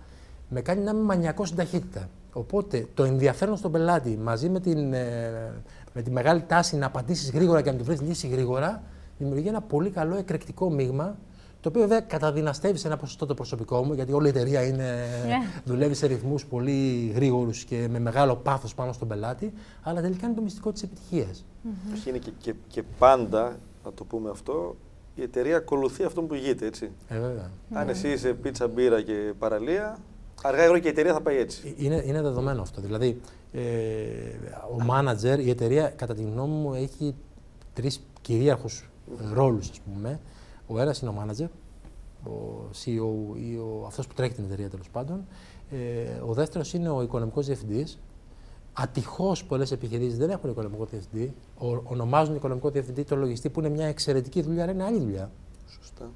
[0.50, 2.10] με κάνει να είμαι μανιακός στην ταχύτητα.
[2.34, 5.54] Οπότε το ενδιαφέρον στον πελάτη μαζί με, την, ε,
[5.94, 8.84] με τη μεγάλη τάση να απαντήσεις γρήγορα και να του βρεις λύση γρήγορα,
[9.18, 11.18] δημιουργεί ένα πολύ καλό εκρηκτικό μείγμα.
[11.66, 15.06] Το οποίο βέβαια καταδυναστεύει σε ένα ποσοστό το προσωπικό μου, γιατί όλη η εταιρεία είναι,
[15.28, 15.36] Ναι.
[15.66, 20.36] δουλεύει σε ρυθμούς πολύ γρήγορους και με μεγάλο πάθος πάνω στον πελάτη, αλλά τελικά είναι
[20.36, 21.46] το μυστικό της επιτυχίας.
[21.94, 24.76] Όχι, είναι και, και, και πάντα, να το πούμε αυτό,
[25.16, 26.92] η εταιρεία ακολουθεί αυτό που ηγείται, έτσι.
[27.08, 27.52] Ε, βέβαια.
[27.74, 29.98] Αν εσύ είσαι πίτσα, μπύρα και παραλία,
[30.42, 31.76] αργά ή γρήγορα και η εταιρεία θα πάει έτσι.
[31.80, 32.82] Ε, Είναι, είναι δεδομένο αυτό.
[32.82, 33.22] Δηλαδή,
[33.54, 33.62] ε,
[34.72, 37.16] ο manager, η εταιρεία, κατά τη γνώμη μου, έχει
[37.74, 38.90] τρεις κυρίαρχους
[39.34, 40.20] ρόλους, ας πούμε.
[40.68, 41.48] Ο ένα είναι ο manager,
[42.32, 45.26] ο CEO ή ο, αυτός που τρέχει την εταιρεία τέλος πάντων.
[45.72, 48.00] Ε, ο δεύτερος είναι ο οικονομικός διευθυντής.
[48.74, 51.34] Ατυχώς πολλές επιχειρήσεις δεν έχουν οικονομικό διευθυντή.
[51.58, 55.32] Ο, ονομάζουν οικονομικό διευθυντή το λογιστή που είναι μια εξαιρετική δουλειά, αλλά είναι άλλη δουλειά.
[55.68, 56.12] Σωστά.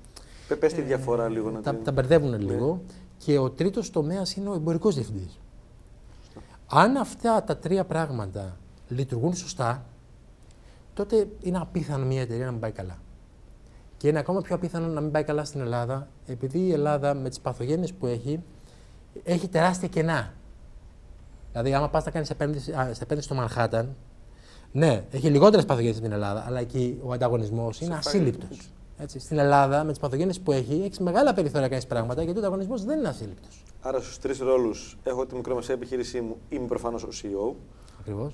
[0.48, 1.84] Πε πες τη διαφορά λίγο να Ε, Τα, την...
[1.84, 2.82] τα μπερδεύουν λίγο.
[3.18, 5.40] Και ο τρίτος τομέας είναι ο εμπορικός διευθυντής.
[6.68, 9.86] Αν αυτά τα τρία πράγματα λειτουργούν σωστά,
[10.94, 12.98] τότε είναι απίθανο μια εταιρεία να μην πάει καλά.
[14.00, 17.30] Και είναι ακόμα πιο απίθανο να μην πάει καλά στην Ελλάδα, επειδή η Ελλάδα με
[17.30, 18.40] τις παθογένειες που έχει,
[19.24, 20.34] έχει τεράστια κενά.
[21.52, 23.96] Δηλαδή, άμα πας να κάνεις επένδυση, α, σε επένδυση στο Μανχάταν,
[24.72, 28.00] ναι, έχει λιγότερες παθογένειες από την Ελλάδα, αλλά εκεί ο ανταγωνισμός είναι πάει.
[28.00, 28.72] ασύλληπτος.
[28.98, 32.38] Έτσι, στην Ελλάδα, με τις παθογένειες που έχει, έχεις μεγάλα περιθώρια να κάνεις πράγματα γιατί
[32.38, 33.64] ο ανταγωνισμός δεν είναι ασύλληπτος.
[33.82, 37.56] Άρα στους τρεις ρόλους έχω τη μικρομεσαία επιχείρησή μου, είμαι προφανώς ο CEO.
[38.00, 38.34] Ακριβώς.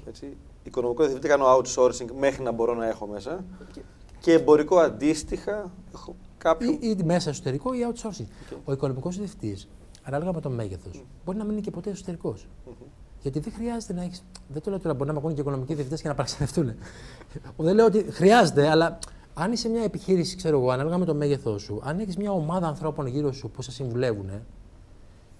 [0.63, 3.43] Οικονομικό διευθυντή κάνω outsourcing μέχρι να μπορώ να έχω μέσα.
[3.71, 3.81] Και
[4.31, 6.71] εμπορικό αντίστοιχα έχω κάποιο.
[6.71, 8.27] Ή, ή μέσα εσωτερικό ή outsourcing.
[8.65, 9.67] Ο οικονομικός διευθυντής,
[10.03, 12.47] ανάλογα με το μέγεθος, μπορεί να μην είναι και ποτέ εσωτερικός.
[13.21, 14.21] Γιατί δεν χρειάζεται να έχει.
[14.47, 16.73] Δεν το λέω τώρα μπορεί να με και οικονομικοί διευθυντές και να παραξενευτούν.
[17.57, 18.99] δεν λέω ότι χρειάζεται, αλλά
[19.33, 22.67] αν είσαι μια επιχείρηση, ξέρω εγώ, ανάλογα με το μέγεθός σου, αν έχεις μια ομάδα
[22.67, 24.29] ανθρώπων γύρω σου που σε συμβουλεύουν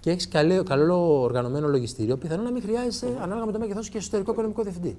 [0.00, 3.90] και έχεις καλό, καλό οργανωμένο λογιστήριο, πιθανόν να μην χρειάζεσαι, ανάλογα με το μέγεθός σου,
[3.90, 4.98] και εσωτερικό οικονομικό διευθυντή.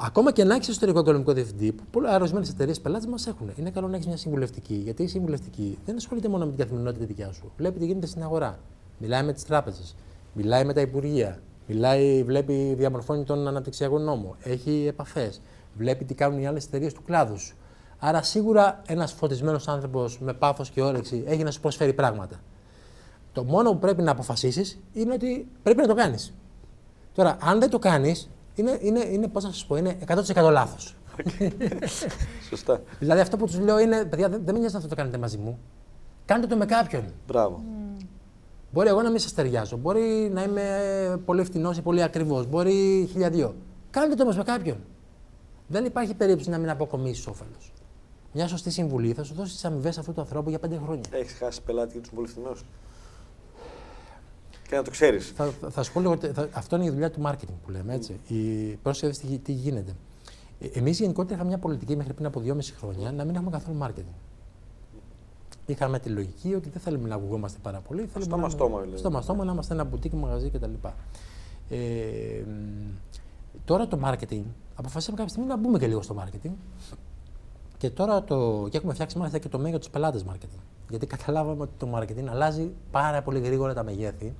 [0.00, 3.50] Ακόμα και να έχεις εσωτερικό οικονομικό διευθυντή, που πολλέ ορισμένε εταιρείες πελάτες μας έχουν.
[3.56, 7.04] Είναι καλό να έχεις μια συμβουλευτική, γιατί η συμβουλευτική δεν ασχολείται μόνο με την καθημερινότητα
[7.04, 7.52] δικιά σου.
[7.56, 8.58] Βλέπει τι γίνεται στην αγορά.
[8.98, 9.94] Μιλάει με τις τράπεζες,
[10.32, 15.40] μιλάει με τα υπουργεία, μιλάει, βλέπει, διαμορφώνει τον αναπτυξιακό νόμο, έχει επαφές,
[15.76, 17.56] βλέπει τι κάνουν οι άλλες εταιρείες του κλάδου σου.
[17.98, 22.40] Άρα σίγουρα ένας φωτισμένος άνθρωπος με πάθο και όρεξη έχει να σου προσφέρει πράγματα.
[23.32, 26.32] Το μόνο που πρέπει να αποφασίσεις είναι ότι πρέπει να το κάνεις.
[27.14, 28.28] Τώρα, αν δεν το κάνεις,
[28.58, 30.96] είναι, είναι, είναι πώς να σας πω, είναι 100% λάθος.
[32.48, 32.82] Σωστά.
[32.98, 35.38] δηλαδή αυτό που τους λέω είναι, παιδιά, δεν, δεν με νοιάζει να το κάνετε μαζί
[35.38, 35.58] μου.
[36.24, 37.04] Κάντε το με κάποιον.
[37.26, 37.62] Μπράβο.
[37.64, 38.04] Mm.
[38.72, 39.76] Μπορεί εγώ να μην σας ταιριάζω.
[39.76, 42.44] Μπορεί να είμαι πολύ φθηνό ή πολύ ακριβώ.
[42.44, 43.54] Μπορεί χιλιαδίο.
[43.90, 44.76] Κάντε το όμως με κάποιον.
[45.66, 47.72] Δεν υπάρχει περίπτωση να μην αποκομίσεις όφελος.
[48.32, 51.04] Μια σωστή συμβουλή θα σου δώσει τις αμοιβές αυτού του ανθρώπου για πέντε χρόνια.
[51.10, 52.52] Έχεις χάσει πελάτη και του πολύ φθηνού.
[54.68, 55.32] Και να το ξέρεις.
[55.36, 56.16] Θα, θα σου πω λίγο.
[56.16, 57.94] Θα, αυτό είναι η δουλειά του marketing που λέμε.
[57.94, 58.20] Έτσι.
[58.28, 58.32] Mm.
[58.32, 59.92] Η, πρόσεχε τι, τι γίνεται.
[60.72, 64.14] Εμείς γενικότερα είχαμε μια πολιτική μέχρι πριν από δυόμιση χρόνια να μην έχουμε καθόλου marketing.
[65.66, 68.06] Είχαμε τη λογική ότι δεν θέλουμε να ακουγόμαστε πάρα πολύ.
[68.06, 68.98] Θέλουμε στόμα να, στόμα, δηλαδή.
[68.98, 70.72] στόμα στόμα, να είμαστε ένα μπουτίκι, μαγαζί κτλ.
[71.68, 71.78] Ε,
[73.64, 74.42] τώρα το marketing,
[74.74, 76.52] αποφασίσαμε κάποια στιγμή να μπούμε και λίγο στο marketing.
[77.78, 80.60] Και τώρα το, και έχουμε φτιάξει μάλιστα και το μέγεθος του πελάτες marketing.
[80.90, 84.34] Γιατί καταλάβαμε ότι το marketing αλλάζει πάρα πολύ γρήγορα τα μεγέθη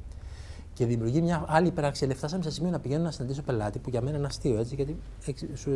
[0.78, 2.14] και δημιουργεί μια άλλη υπεραξία.
[2.14, 4.96] Φτάσαμε σε σημείο να πηγαίνω να συναντήσω πελάτη που για μένα είναι αστείο έτσι, γιατί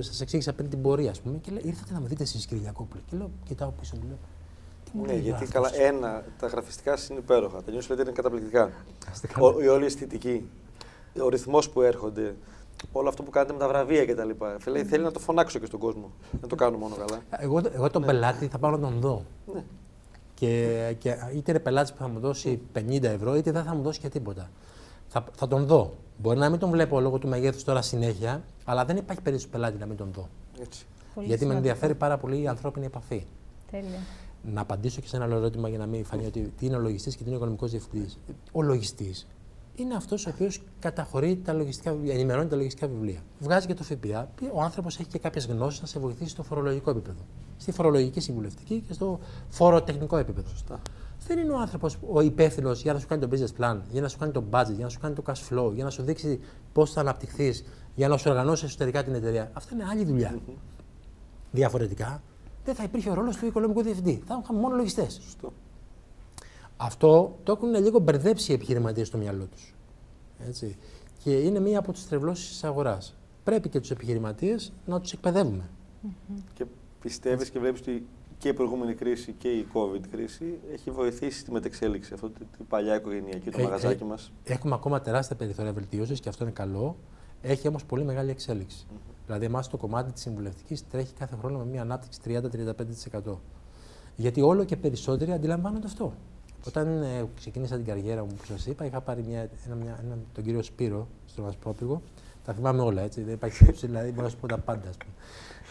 [0.01, 2.63] σας εξήγησα πριν την πορεία, ας πούμε, και λέει: Ήρθατε να με δείτε εσείς, κύριε
[2.63, 3.03] Γιακόπουλο.
[3.11, 5.07] Και λέω: Κοιτάω πίσω μου, λέω.
[5.07, 7.63] Ναι, γιατί καλά, ένα, τα γραφιστικά είναι υπέροχα.
[7.63, 8.71] Τα newsletter είναι καταπληκτικά.
[9.41, 10.49] Ο, η όλη αισθητική,
[11.23, 12.35] ο ρυθμός που έρχονται,
[12.93, 14.31] όλο αυτό που κάνετε με τα βραβεία κτλ.
[14.59, 16.11] Θέλει, θέλει να το φωνάξω και στον κόσμο.
[16.41, 17.23] Να το κάνω μόνο καλά.
[17.31, 18.07] Εγώ, εγώ τον ναι.
[18.07, 19.25] πελάτη θα πάω να τον δω.
[19.55, 19.65] Ναι.
[20.35, 23.83] Και, και είτε είναι πελάτης που θα μου δώσει 50 ευρώ, είτε δεν θα μου
[23.83, 24.51] δώσει και τίποτα.
[25.13, 25.93] Θα, θα τον δω.
[26.19, 29.79] Μπορεί να μην τον βλέπω λόγω του μεγέθους τώρα συνέχεια, αλλά δεν υπάρχει περίπτωση πελάτη
[29.79, 30.29] να μην τον δω.
[30.61, 30.87] Έτσι.
[31.15, 33.27] Πολύ Γιατί με ενδιαφέρει πάρα πολύ η ανθρώπινη επαφή.
[33.71, 33.99] Τέλεια.
[34.43, 36.79] Να απαντήσω και σε ένα άλλο ερώτημα για να μην φανεί ότι τι είναι ο
[36.79, 38.19] λογιστής και τι είναι ο οικονομικός διευθυντής.
[38.53, 39.27] Ο λογιστής
[39.75, 43.21] είναι αυτός ο οποίος καταχωρεί τα λογιστικά βιβλία, ενημερώνει τα λογιστικά βιβλία.
[43.39, 44.31] Βγάζει και το ΦΠΑ.
[44.53, 47.21] Ο άνθρωπος έχει και κάποιες γνώσεις να σε βοηθήσει στο φορολογικό επίπεδο.
[47.57, 50.49] Στη φορολογική συμβουλευτική και στο φοροτεχνικό επίπεδο.
[50.49, 50.81] Σωστά.
[51.35, 54.09] Δεν είναι ο άνθρωπος ο υπεύθυνος για να σου κάνει το business plan, για να
[54.09, 56.41] σου κάνει το budget, για να σου κάνει το cash flow, για να σου δείξει
[56.73, 57.65] πώς θα αναπτυχθείς,
[57.95, 59.51] για να σου οργανώσει εσωτερικά την εταιρεία.
[59.53, 60.35] Αυτή είναι άλλη δουλειά.
[60.35, 60.55] Mm-hmm.
[61.53, 62.23] Διαφορετικά,
[62.65, 64.23] δεν θα υπήρχε ο ρόλος του οικονομικού διευθυντή.
[64.27, 65.21] Θα είχαμε μόνο λογιστές.
[66.77, 69.75] Αυτό το έχουν λίγο μπερδέψει οι επιχειρηματίες στο μυαλό τους.
[71.23, 73.15] Και είναι μία από τις τρευλώσεις της αγοράς.
[73.45, 75.65] Πρέπει και τους επιχειρηματίες να τους εκπαιδεύουμε.
[76.07, 76.43] Mm-hmm.
[76.55, 76.65] Και
[77.01, 78.07] πιστεύεις και βλέπεις ότι
[78.43, 82.95] και η προηγούμενη κρίση και η COVID κρίση έχει βοηθήσει στη μετεξέλιξη αυτή την παλιά
[82.95, 84.33] οικογενειακή, το ε, μαγαζάκι ε, μας.
[84.45, 86.97] Έχουμε ακόμα τεράστια περιθώρια βελτίωσης και αυτό είναι καλό.
[87.43, 88.87] Έχει όμως πολύ μεγάλη εξέλιξη.
[88.89, 89.23] Mm-hmm.
[89.27, 92.21] Δηλαδή, εμάς το κομμάτι της συμβουλευτικής τρέχει κάθε χρόνο με μια ανάπτυξη
[93.25, 93.37] 30-35%.
[94.17, 96.15] Γιατί όλο και περισσότεροι αντιλαμβάνονται αυτό.
[96.67, 100.19] Όταν ε, ξεκίνησα την καριέρα μου, που σας είπα, είχα πάρει μια, ένα, μια, ένα,
[100.33, 102.03] τον κύριο Σπύρο στον Ασπρόπηγο.
[102.45, 103.23] Τα θυμάμαι όλα, έτσι.
[103.23, 104.91] Δεν υπάρχει περίπτωση, δηλαδή μπορώ να σου πω τα πάντα.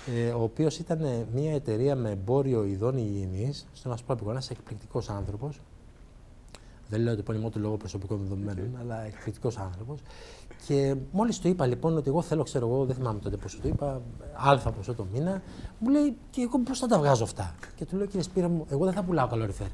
[0.07, 4.31] Ε, ο οποίος ήταν μια εταιρεία με εμπόριο ειδών υγιεινής στον Ασπρόπηγο.
[4.31, 5.59] Ένας εκπληκτικός άνθρωπος.
[6.89, 9.99] Δεν λέω το επώνυμό του λόγω προσωπικών δεδομένων, αλλά εκπληκτικός άνθρωπος.
[10.67, 13.67] Και μόλις του είπα λοιπόν ότι εγώ θέλω, ξέρω εγώ, δεν θυμάμαι τότε πόσο του
[13.67, 14.01] είπα,
[14.33, 15.41] αλφα ποσό το μήνα,
[15.79, 18.65] μου λέει και εγώ πώς θα τα βγάζω αυτά; Και του λέω κύριε Σπύρα μου,
[18.69, 19.67] εγώ δεν θα πουλάω καλοριφέρ.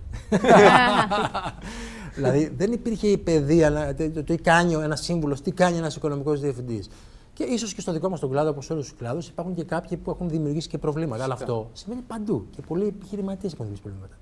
[2.16, 6.90] δηλαδή δεν υπήρχε η παιδεία, το τι κάνει ένας σύμβουλος, τι κάνει ένας οικονομικός διευθυντής.
[7.38, 9.98] Και ίσως και στο δικό μας τον κλάδο, όπως όλους τους κλάδους, υπάρχουν και κάποιοι
[9.98, 11.24] που έχουν δημιουργήσει και προβλήματα.
[11.24, 12.48] Αλλά αυτό σημαίνει παντού.
[12.50, 14.18] Και πολλοί επιχειρηματίες έχουν δημιουργήσει προβλήματα.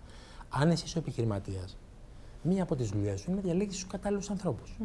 [0.49, 1.77] Αν εσύ ο επιχειρηματίας
[2.41, 4.77] μία από τις δουλειές σου είναι να διαλέξεις τους κατάλληλους ανθρώπους.
[4.79, 4.83] Mm.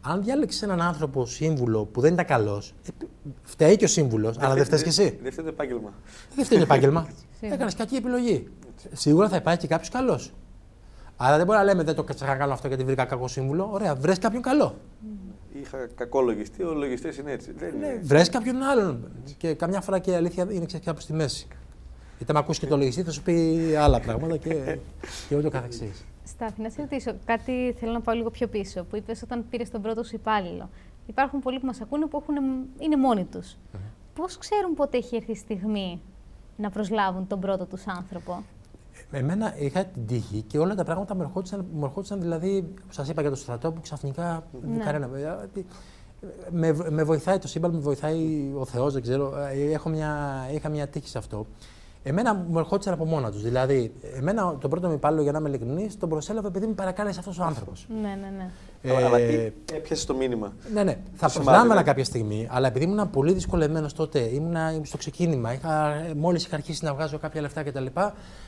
[0.00, 2.74] Αν διάλεξες έναν άνθρωπο σύμβουλο που δεν ήταν καλός,
[3.42, 5.18] φταίει και ο σύμβουλος, αλλά δεν φταίεις και εσύ.
[5.22, 5.92] Δεν φταίει το επάγγελμα.
[6.34, 7.08] Δεν φταίει το επάγγελμα.
[7.40, 8.48] Έκανες κακή επιλογή.
[8.92, 10.32] Σίγουρα θα υπάρχει και κάποιος καλός.
[11.16, 13.68] Άρα δεν μπορεί να λέμε δεν το κάνω αυτό γιατί βρήκα κακό σύμβουλο.
[13.72, 14.74] Ωραία, βρες κάποιον καλό.
[15.60, 17.54] Είχα κακό λογιστή, ο λογιστής είναι έτσι.
[17.80, 19.10] Ναι, βρες κάποιον άλλον.
[19.36, 21.46] Και καμιά φορά και η αλήθεια είναι κάπου στη μέση.
[22.16, 24.78] Γιατί αν ακούσει και το λογιστή θα σου πει άλλα πράγματα και,
[25.28, 26.04] και ούτω καθεξής.
[26.24, 29.70] Στάθη, να σε ρωτήσω κάτι, θέλω να πάω λίγο πιο πίσω, που είπες όταν πήρες
[29.70, 30.70] τον πρώτο σου υπάλληλο.
[31.06, 32.34] υπάρχουν πολλοί που μας ακούνε που έχουν,
[32.78, 33.56] είναι μόνοι τους.
[33.74, 33.78] Mm
[34.14, 36.00] Πώς ξέρουν πότε έχει έρθει η στιγμή
[36.56, 38.44] να προσλάβουν τον πρώτο τους άνθρωπο;
[39.10, 43.20] Εμένα είχα την τύχη και όλα τα πράγματα μου ερχόντουσαν, μου ερχόντουσαν δηλαδή, σας είπα
[43.20, 44.46] για το στρατό που ξαφνικά
[44.76, 44.84] ναι.
[44.84, 45.08] κανένα.
[46.50, 49.36] Με, με βοηθάει το σύμπαν, με βοηθάει ο Θεός, δεν ξέρω.
[49.36, 51.46] Ε, έχω μια, είχα μια τύχη σε αυτό.
[52.02, 53.42] Εμένα μου ερχόντουσαν από μόνα τους.
[53.42, 57.18] Δηλαδή, εμένα τον πρώτο μου υπάλληλο, για να είμαι ειλικρινής, τον προσέλαβε επειδή με παρακάλεσε
[57.18, 57.86] αυτός ο άνθρωπος.
[58.02, 58.50] Ναι, ναι, ναι.
[58.82, 59.18] Ε, αλλά
[59.74, 60.52] έπιασε το μήνυμα.
[60.72, 60.98] Ναι, ναι.
[61.14, 65.50] Θα προσλάμβανα κάποια στιγμή, αλλά επειδή ήμουν πολύ δυσκολεμένο τότε, ήμουν στο ξεκίνημα,
[66.16, 67.86] μόλις είχα αρχίσει να βγάζω κάποια λεφτά κτλ.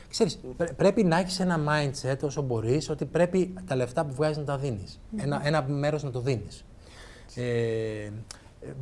[0.09, 0.39] Ξέρεις,
[0.75, 4.57] πρέπει να έχεις ένα mindset όσο μπορείς ότι πρέπει τα λεφτά που βγάζεις να τα
[4.57, 4.99] δίνεις.
[5.17, 6.65] Ένα, ένα μέρος να το δίνεις.
[7.35, 8.09] Ε,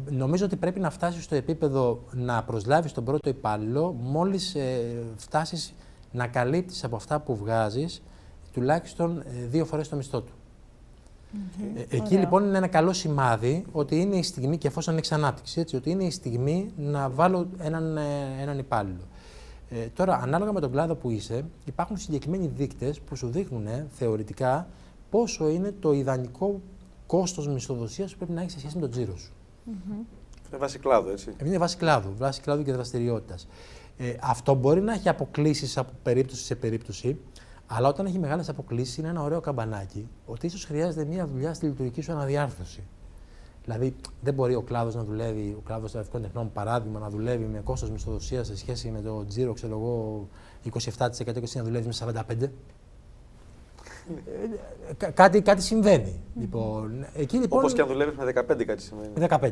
[0.10, 5.74] νομίζω ότι πρέπει να φτάσεις στο επίπεδο να προσλάβεις τον πρώτο υπάλληλο μόλις ε, φτάσεις
[6.12, 8.02] να καλύπτεις από αυτά που βγάζεις
[8.54, 10.34] τουλάχιστον ε, δύο φορές το μισθό του.
[11.76, 15.60] Ε, εκεί λοιπόν είναι ένα καλό σημάδι ότι είναι η στιγμή, και εφόσον έχει ανάπτυξη,
[15.60, 19.08] έτσι, ότι είναι η στιγμή να βάλω έναν, ε, έναν υπάλληλο.
[19.70, 24.68] Ε, τώρα, ανάλογα με τον κλάδο που είσαι, υπάρχουν συγκεκριμένοι δείκτες που σου δείχνουν θεωρητικά
[25.10, 26.62] πόσο είναι το ιδανικό
[27.08, 29.32] κόστος μισθοδοσίας που πρέπει να έχεις σε σχέση με τον τζίρο σου.
[30.50, 31.36] Είναι βάση κλάδου, έτσι.
[31.46, 33.48] Είναι βάση κλάδου, βάση κλάδου και δραστηριότητας.
[33.98, 37.20] Ε, αυτό μπορεί να έχει αποκλήσεις από περίπτωση σε περίπτωση,
[37.72, 41.66] αλλά όταν έχει μεγάλες αποκλήσεις είναι ένα ωραίο καμπανάκι ότι ίσως χρειάζεται μια δουλειά στη
[41.66, 42.84] λειτουργική σου αναδιάρθρωση.
[43.64, 47.60] Δηλαδή, δεν μπορεί ο κλάδος να δουλεύει, ο κλάδος των τεχνών, παράδειγμα, να δουλεύει με
[47.60, 50.28] κόστος μισθοδοσίας σε σχέση με το τζίρο, ξέρω εγώ,
[50.64, 52.50] 27% και εσύ να δουλεύεις με 45%.
[55.00, 56.22] Ε, κάτι, κάτι συμβαίνει.
[56.40, 59.14] Λοιπόν, εκεί, λοιπόν, Όπως και αν δουλεύεις με 15 κάτι συμβαίνει.
[59.16, 59.52] 15.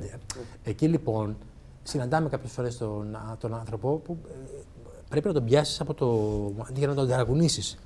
[0.63, 1.37] Εκεί λοιπόν
[1.83, 4.61] συναντάμε κάποιες φορές τον, τον άνθρωπο που ε,
[5.09, 6.65] πρέπει να τον πιάσεις από το...
[6.73, 7.77] για να τον ταρακουνήσεις.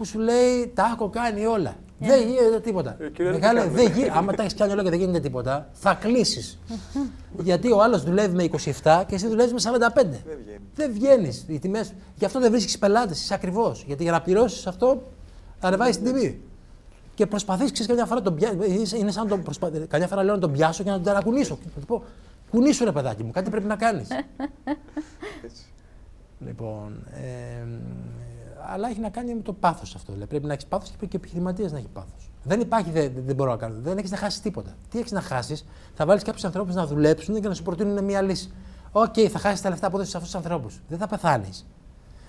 [0.00, 1.74] Που σου λέει τα έχω κάνει όλα.
[1.74, 2.06] Yeah.
[2.06, 2.96] Δεν γίνεται τίποτα.
[3.18, 4.12] Ε, Μεγάλε, δεν γίνεται.
[4.18, 6.58] Άμα τα έχεις κάνει όλα και δεν γίνεται τίποτα, θα κλείσεις.
[7.48, 8.48] Γιατί ο άλλος δουλεύει με
[8.82, 10.06] 27 και εσύ δουλεύεις με 45.
[10.74, 11.30] Δεν βγαίνει.
[12.14, 13.22] Γι' αυτό δεν βρίσκεις πελάτες.
[13.22, 13.84] Είσαι ακριβώς.
[13.86, 15.02] Γιατί για να πληρώσεις αυτό
[15.60, 16.40] ανεβάζεις την τιμή.
[17.14, 18.98] Και προσπαθείς, ξέρεις, καμιά φορά τον πιάσει.
[18.98, 19.70] Είναι σαν να τον προσπα...
[19.88, 21.58] Καμιά φορά λέω να τον πιάσω και να τον ταρακουνήσω.
[21.62, 22.04] Και θα του πω,
[22.50, 24.08] κουνήσου ρε παιδάκι μου, κάτι πρέπει να κάνεις.
[26.46, 27.06] λοιπόν.
[27.12, 27.66] Ε,
[28.66, 30.12] αλλά έχει να κάνει με το πάθος αυτό.
[30.12, 32.30] Δηλαδή, πρέπει να έχεις πάθος και, και επιχειρηματίας να έχει πάθος.
[32.42, 33.74] Δεν υπάρχει, δεν, δεν μπορώ να κάνω.
[33.80, 34.74] Δεν έχεις να χάσεις τίποτα.
[34.90, 38.22] Τι έχεις να χάσεις, θα βάλεις κάποιους ανθρώπους να δουλέψουν και να σου προτείνουν μια
[38.22, 38.52] λύση.
[38.92, 40.80] OK, okay, θα χάσεις τα λεφτά από αυτούς τους ανθρώπους.
[40.88, 41.66] Δεν θα πεθάνεις.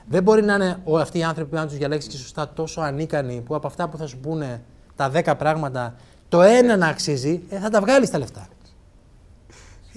[0.07, 3.55] Δεν μπορεί να είναι αυτοί οι άνθρωποι, αν τους διαλέξεις και σωστά, τόσο ανίκανοι που
[3.55, 4.61] από αυτά που θα σου πούνε
[4.95, 5.95] τα 10 πράγματα,
[6.29, 8.47] το ένα να αξίζει, ε, θα τα βγάλεις τα λεφτά.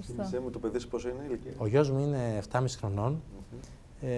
[0.03, 3.23] Θυμησέ μου το παιδί πόσο είναι ηλικία; Ο γιος μου είναι 7,5 χρονων
[4.01, 4.09] ε,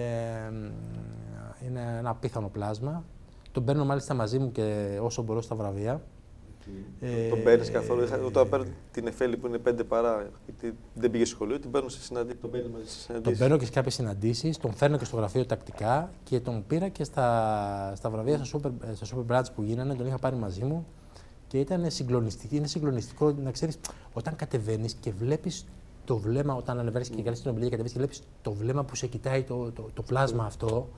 [1.65, 3.03] είναι ένα απίθανο πλάσμα.
[3.51, 6.01] Τον παίρνω μάλιστα μαζί μου και όσο μπορώ στα βραβεία.
[6.99, 11.25] Ε, τον παίρνεις καθόλου; Όταν παίρνω την Εφέλη που είναι πέντε παρά, γιατί δεν πήγε
[11.25, 12.37] σχολείο, την παίρνω σε συναντήσει.
[12.37, 13.23] Τον παίρνω μαζί σε συναντήσεις.
[13.23, 16.87] Τον παίρνω και σε κάποιες συναντήσεις, τον φέρνω και στο γραφείο τακτικά και τον πήρα
[16.87, 20.63] και στα, στα βραβεία στα Super, στα super Brands που γίνανε, τον είχα πάρει μαζί
[20.63, 20.85] μου
[21.47, 22.55] και ήταν συγκλονιστικό.
[22.55, 23.79] Είναι συγκλονιστικό να ξέρεις
[24.13, 25.65] όταν κατεβαίνεις και βλέπεις
[26.05, 28.95] το βλέμμα, όταν ανεβαίνεις και κάνει την ομιλία και κατεβαίνεις και βλέπεις το βλέμμα που
[28.95, 30.89] σε κοιτάει το, το, το πλάσμα αυτό,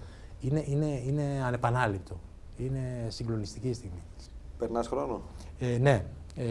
[0.41, 2.19] είναι, είναι, είναι ανεπανάληπτο.
[2.57, 4.01] Είναι συγκλονιστική στιγμή.
[4.57, 5.21] Περνάς χρόνο;
[5.59, 6.05] Ε, ναι.
[6.35, 6.45] Ε,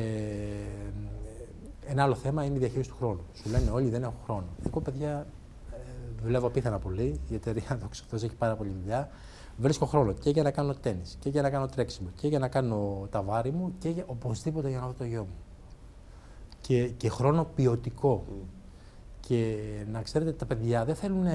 [1.87, 3.21] ένα άλλο θέμα είναι η διαχείριση του χρόνου.
[3.35, 4.47] Σου λένε όλοι δεν έχω χρόνο.
[4.67, 5.27] Εγώ, παιδιά,
[5.73, 5.77] ε,
[6.23, 7.21] δουλεύω απίθανα πολύ.
[7.29, 9.09] Η εταιρεία δόξα έχει πάρα πολύ δουλειά.
[9.57, 12.49] Βρίσκω χρόνο και για να κάνω τέννη και για να κάνω τρέξιμο και για να
[12.49, 15.37] κάνω τα βάρη μου και για, οπωσδήποτε για να δω το γιο μου.
[16.61, 18.25] Και, και χρόνο ποιοτικό.
[18.29, 18.47] Mm.
[19.21, 19.57] Και
[19.93, 21.27] να ξέρετε, τα παιδιά δεν θέλουν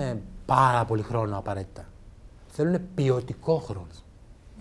[0.46, 1.86] πάρα πολύ χρόνο απαραίτητα.
[2.56, 3.88] Θέλουν ποιοτικό χρόνο.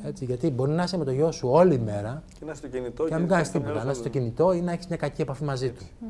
[0.05, 2.68] Έτσι, γιατί μπορεί να είσαι με το γιο σου όλη μέρα και να είσαι στο
[2.68, 3.84] κινητό και να μην κάνεις τίποτα.
[3.84, 5.84] Να είσαι στο κινητό ή να έχεις μια κακή επαφή μαζί του.
[5.84, 6.05] Mm.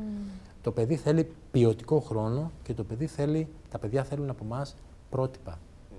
[0.61, 4.75] Το παιδί θέλει ποιοτικό χρόνο και το παιδί θέλει, τα παιδιά θέλουν από εμάς
[5.09, 5.53] πρότυπα.
[5.53, 5.95] Mm.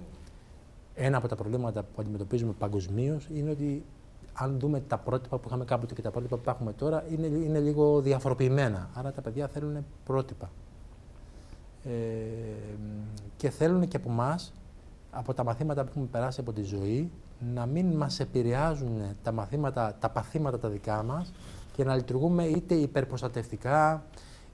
[0.94, 3.84] Ένα από τα προβλήματα που αντιμετωπίζουμε παγκοσμίως είναι ότι
[4.32, 7.58] αν δούμε τα πρότυπα που είχαμε κάποτε και τα πρότυπα που έχουμε τώρα, είναι, είναι
[7.58, 8.90] λίγο διαφοροποιημένα.
[8.94, 10.50] Άρα τα παιδιά θέλουν πρότυπα.
[11.84, 11.90] Ε,
[13.36, 14.52] και θέλουν και από εμάς,
[15.14, 17.10] από τα μαθήματα που έχουμε περάσει από τη ζωή,
[17.54, 21.32] να μην μας επηρεάζουν τα μαθήματα, τα παθήματα τα δικά μας
[21.72, 24.04] και να λειτουργούμε είτε υπερπροστατευτικά,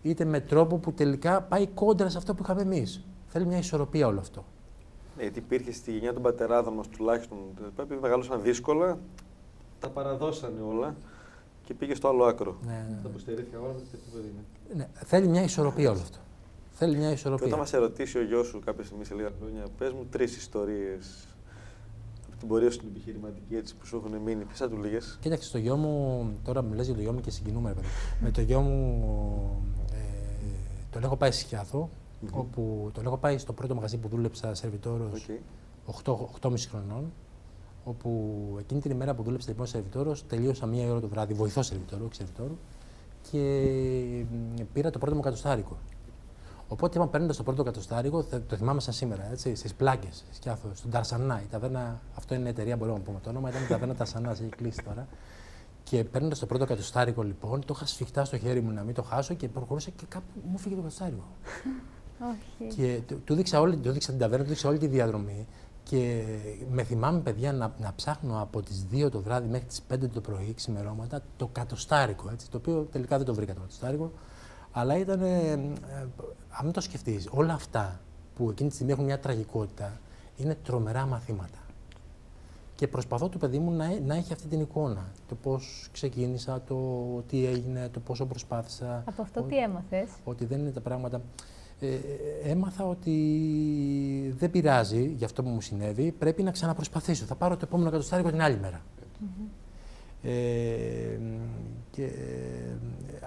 [0.02, 3.04] είτε με τρόπο που τελικά πάει κόντρα σε αυτό που είχαμε εμείς.
[3.26, 4.44] Θέλει μια ισορροπία όλο αυτό.
[5.16, 7.38] Ναι, γιατί υπήρχε στη γενιά των πατεράδων μας τουλάχιστον,
[7.78, 8.98] επειδή μεγαλώσαν δύσκολα,
[9.80, 10.96] τα παραδώσανε όλα
[11.64, 12.56] και πήγε στο άλλο άκρο.
[12.66, 12.98] Ναι, ναι.
[13.02, 14.34] Τα αποστερήθηκα όλα με το παιδί.
[14.74, 16.18] Ναι, θέλει μια ισορροπία όλο αυτό.
[16.80, 17.46] Θέλει μια ισορροπία.
[17.46, 20.36] Και όταν μας ερωτήσει ο γιος σου κάποια στιγμή σε λίγα χρόνια, πες μου τρεις
[20.36, 21.28] ιστορίες
[22.38, 25.50] την πορεία σου την επιχειρηματική έτσι, που σου έχουν μείνει, τι θα του λέγες; Κοίταξε,
[25.50, 27.86] το γιο μου, τώρα μιλάς για το γιο μου και συγκινούμε, παιδί.
[28.20, 29.96] Με το γιο μου ε,
[30.90, 31.88] τον έχω πάει Σιάθο,
[32.30, 35.38] όπου τον έχω πάει στο πρώτο μαγαζί που δούλεψα σερβιτόρος Okay.
[36.04, 37.12] 8, 8,5 χρονών,
[37.84, 38.10] όπου
[38.58, 42.56] εκείνη την ημέρα που δούλεψα λοιπόν σερβιτόρος, τελείωσα μία ώρα το βράδυ, βοηθός σερβιτόρο, σερβιτόρο,
[43.30, 43.38] και
[44.32, 45.76] μ, πήρα το πρώτο μου κατοστάρικο.
[46.72, 50.68] Οπότε, είπα παίρνοντας το πρώτο κατοστάρικο, θα- το θυμάμαι σαν σήμερα, έτσι, στις πλάκες, σκιάθο,
[50.74, 51.40] στον Ταρσανά.
[51.42, 54.44] Η ταβέρνα, αυτό είναι εταιρεία, μπορούμε να πούμε το όνομα, ήταν η ταβέρνα Ταρσανά, έχει
[54.56, 55.06] κλείσει τώρα.
[55.84, 59.02] Και παίρνοντας το πρώτο κατοστάρικο, λοιπόν, το είχα σφιχτά στο χέρι μου να μην το
[59.02, 61.24] χάσω και προχωρούσα και κάπου μου φύγε το κατοστάρικο.
[62.20, 62.74] Όχι.
[62.76, 65.46] Και του, του δείξα όλη, του δείξα την ταβέρνα, του δείξα όλη τη διαδρομή.
[65.82, 66.24] Και
[66.70, 70.20] με θυμάμαι, παιδιά, να, να ψάχνω από τις 2 το βράδυ μέχρι τις 5 το
[70.20, 72.30] πρωί, ξημερώματα, το κατοστάρικο.
[72.32, 74.12] Έτσι, το οποίο τελικά δεν το βρήκα το κατοστάρικο.
[74.72, 75.20] Αλλά ήταν.
[75.22, 75.58] Ε, ε,
[76.52, 78.00] αν μην το σκεφτείς, όλα αυτά
[78.36, 80.00] που εκείνη τη στιγμή έχουν μια τραγικότητα
[80.36, 81.58] είναι τρομερά μαθήματα.
[82.74, 85.04] Και προσπαθώ το παιδί μου να, έ- να έχει αυτή την εικόνα.
[85.28, 86.76] Το πώς ξεκίνησα, το
[87.28, 89.02] τι έγινε, το πόσο προσπάθησα.
[89.06, 91.20] Από αυτό Ο- τι έμαθες; ότι δεν είναι τα πράγματα.
[91.80, 91.96] Ε,
[92.44, 93.14] έμαθα ότι
[94.38, 97.24] δεν πειράζει για αυτό που μου συνέβη, πρέπει να ξαναπροσπαθήσω.
[97.24, 98.80] Θα πάρω το επόμενο κατοστάρικο την άλλη μέρα.
[100.22, 101.18] Ε,
[101.90, 102.76] και ε,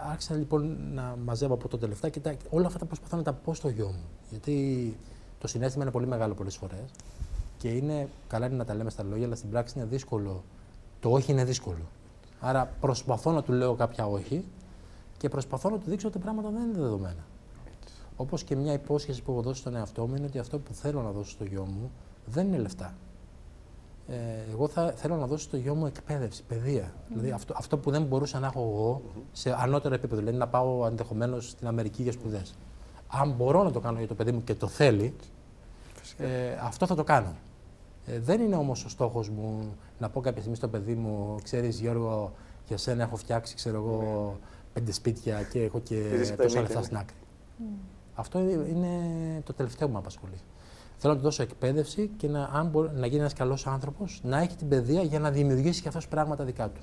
[0.09, 3.53] άρχισα λοιπόν να μαζεύω από τότε λεφτά και τα, όλα αυτά προσπαθώ να τα πω
[3.53, 4.03] στο γιο μου.
[4.29, 4.97] Γιατί
[5.39, 6.91] το συνέστημα είναι πολύ μεγάλο πολλές φορές
[7.57, 10.43] και είναι, καλά είναι να τα λέμε στα λόγια, αλλά στην πράξη είναι δύσκολο.
[10.99, 11.89] Το όχι είναι δύσκολο.
[12.39, 14.43] Άρα προσπαθώ να του λέω κάποια όχι
[15.17, 17.25] και προσπαθώ να του δείξω ότι τα πράγματα δεν είναι δεδομένα.
[18.15, 21.01] Όπως και μια υπόσχεση που έχω δώσει στον εαυτό μου είναι ότι αυτό που θέλω
[21.01, 21.91] να δώσω στο γιο μου
[22.25, 22.93] δεν είναι λεφτά.
[24.07, 24.15] Ε,
[24.51, 26.93] εγώ θα, θέλω να δώσω στο γιο μου εκπαίδευση, παιδεία.
[27.09, 29.01] Δηλαδή αυτό, αυτό που δεν μπορούσα να έχω εγώ
[29.31, 30.19] σε ανώτερο επίπεδο.
[30.19, 32.55] Δηλαδή να πάω ενδεχομένως στην Αμερική για σπουδές.
[33.07, 35.15] Αν μπορώ να το κάνω για το παιδί μου και το θέλει,
[36.17, 36.27] ε,
[36.63, 37.35] αυτό θα το κάνω.
[38.05, 41.79] Ε, δεν είναι όμως ο στόχος μου να πω κάποια στιγμή στο παιδί μου, ξέρεις
[41.79, 42.31] Γιώργο,
[42.67, 44.37] για σένα έχω φτιάξει, ξέρω εγώ,
[44.73, 46.81] πέντε σπίτια και έχω και Και ζεις τόσα τα λεφτά ενίκια.
[46.81, 47.15] στην άκρη.
[48.15, 48.39] Αυτό
[48.69, 48.89] είναι
[49.43, 50.37] το τελευταίο που με απασχολεί.
[51.05, 54.37] Θέλω να του δώσω εκπαίδευση και να, αν μπορεί, να γίνει ένας καλός άνθρωπος, να
[54.39, 56.79] έχει την παιδεία για να δημιουργήσει και αυτός πράγματα δικά του.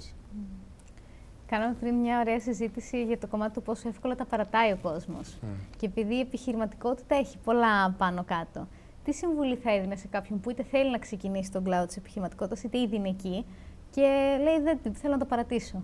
[1.46, 5.38] Κάναμε πριν μια ωραία συζήτηση για το κομμάτι του πόσο εύκολα τα παρατάει ο κόσμος.
[5.76, 8.66] Και επειδή η επιχειρηματικότητα έχει πολλά πάνω κάτω,
[9.04, 12.62] τι συμβουλή θα έδινε σε κάποιον που είτε θέλει να ξεκινήσει τον κλάδο της επιχειρηματικότητας,
[12.62, 13.44] είτε ήδη είναι εκεί
[13.90, 15.82] και λέει δεν θέλω να το παρατήσω.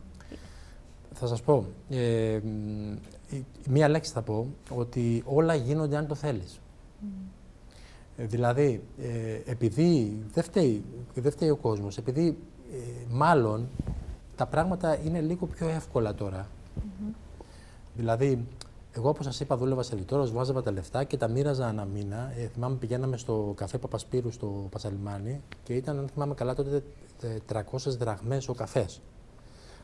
[1.12, 2.92] Θα σας πω, ε, μ,
[3.34, 6.60] η- μία λέξη θα πω, ότι όλα γίνονται αν το θέλεις.
[7.02, 7.06] Ε,
[8.16, 12.36] δηλαδή, ε, επειδή δεν φταίει, δεν φταίει ο κόσμος, επειδή
[12.72, 12.76] ε,
[13.10, 13.68] μάλλον
[14.36, 16.48] τα πράγματα είναι λίγο πιο εύκολα τώρα.
[17.94, 18.46] Δηλαδή,
[18.92, 22.32] εγώ όπως σας είπα δούλευα σερβιτόρος, βάζευα τα λεφτά και τα μοίραζα ανά μήνα.
[22.36, 26.82] Ε, θυμάμαι πηγαίναμε στο καφέ Παπασπύρου στο Πασαλιμάνι και ήταν, αν θυμάμαι καλά, τότε
[27.22, 27.62] ε, 300
[27.98, 29.00] δραχμές ο καφές.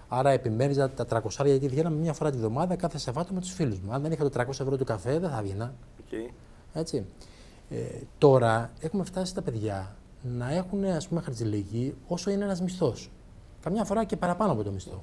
[0.08, 3.80] Άρα επιμέριζα τα 300 γιατί βγαίναμε μια φορά τη βδομάδα κάθε Σαββάτο με τους φίλους
[3.80, 3.92] μου.
[3.92, 5.74] Αν δεν είχα το 300 ευρώ του καφέ, δεν θα βγαίνα.
[6.10, 6.32] Okay.
[6.72, 7.06] Έτσι.
[7.72, 13.10] Ε, τώρα έχουμε φτάσει τα παιδιά να έχουν ας πούμε χαρτζηλίκι όσο είναι ένας μισθός.
[13.60, 15.02] Καμιά φορά και παραπάνω από το μισθό.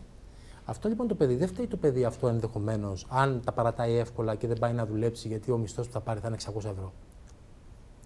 [0.66, 4.48] Αυτό λοιπόν το παιδί δεν φταίει το παιδί αυτό ενδεχομένως αν τα παρατάει εύκολα και
[4.48, 6.94] δεν πάει να δουλέψει γιατί ο μισθός που θα πάρει θα είναι 600 ευρώ.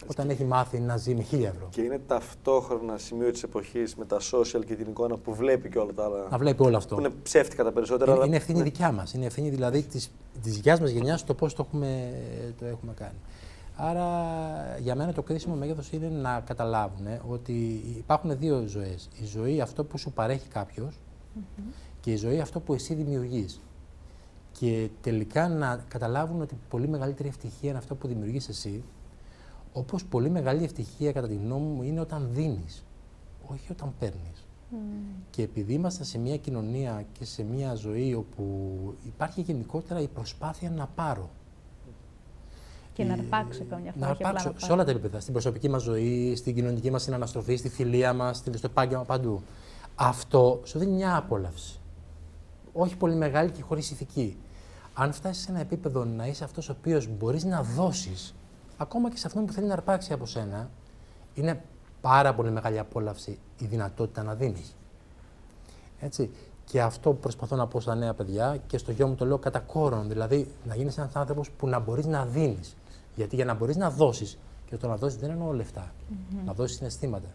[0.07, 1.68] Όταν έχει μάθει να ζει με 1000 ευρώ.
[1.70, 5.80] Και είναι ταυτόχρονα σημείο της εποχής με τα social και την εικόνα που βλέπει και
[5.80, 6.28] όλα τα άλλα.
[6.30, 6.95] Να βλέπει όλο αυτό.
[6.95, 8.05] Που είναι ψεύτικα τα περισσότερα.
[8.05, 8.64] Είναι, αλλά- είναι ευθύνη ναι.
[8.64, 9.14] δικιά μας.
[9.14, 10.11] Είναι ευθύνη δηλαδή της
[10.41, 12.14] της δικιά μας γενιάς το πώς το έχουμε,
[12.59, 13.18] το έχουμε κάνει.
[13.76, 17.53] Άρα για μένα το κρίσιμο μέγεθος είναι να καταλάβουν ότι
[17.97, 19.09] υπάρχουν δύο ζωές.
[19.21, 20.99] Η ζωή αυτό που σου παρέχει κάποιος
[21.99, 23.61] και η ζωή αυτό που εσύ δημιουργείς.
[24.51, 28.84] Και τελικά να καταλάβουν ότι πολύ μεγαλύτερη ευτυχία είναι αυτό που δημιουργείς εσύ,
[29.74, 32.86] όπως πολύ μεγάλη ευτυχία κατά τη γνώμη μου είναι όταν δίνεις,
[33.47, 34.47] όχι όταν παίρνεις.
[35.30, 38.43] Και επειδή είμαστε σε μια κοινωνία και σε μια ζωή όπου
[39.05, 41.30] υπάρχει γενικότερα η προσπάθεια να πάρω.
[42.93, 44.05] Και να Η- αρπάξω καμιά φορά.
[44.05, 44.73] Να όχι απλά αρπάξω να σε πάρω.
[44.73, 45.19] όλα τα επίπεδα.
[45.19, 49.41] Στην προσωπική μας ζωή, στην κοινωνική μας συναναστροφή, στη φιλία μας, στο επάγγελμα παντού.
[49.95, 51.79] Αυτό σου δίνει μια απόλαυση.
[52.73, 54.37] Όχι πολύ μεγάλη και χωρίς ηθική.
[54.93, 58.35] Αν φτάσεις σε ένα επίπεδο να είσαι αυτός ο οποίος μπορείς να δώσεις,
[58.77, 60.69] ακόμα και σε αυτόν που θέλει να αρπάξει από σένα,
[61.33, 61.61] είναι
[62.01, 64.75] πάρα πολύ μεγάλη απόλαυση η δυνατότητα να δίνεις.
[65.99, 66.29] Έτσι.
[66.65, 69.37] Και αυτό που προσπαθώ να πω στα νέα παιδιά και στο γιο μου το λέω
[69.37, 70.07] κατά κόρον.
[70.07, 72.75] Δηλαδή να γίνεις ένας άνθρωπος που να μπορείς να δίνεις.
[73.16, 75.91] Γιατί για να μπορείς να δώσεις, και το να δώσεις δεν εννοώ λεφτά.
[76.45, 77.28] Να δώσεις συναισθήματα,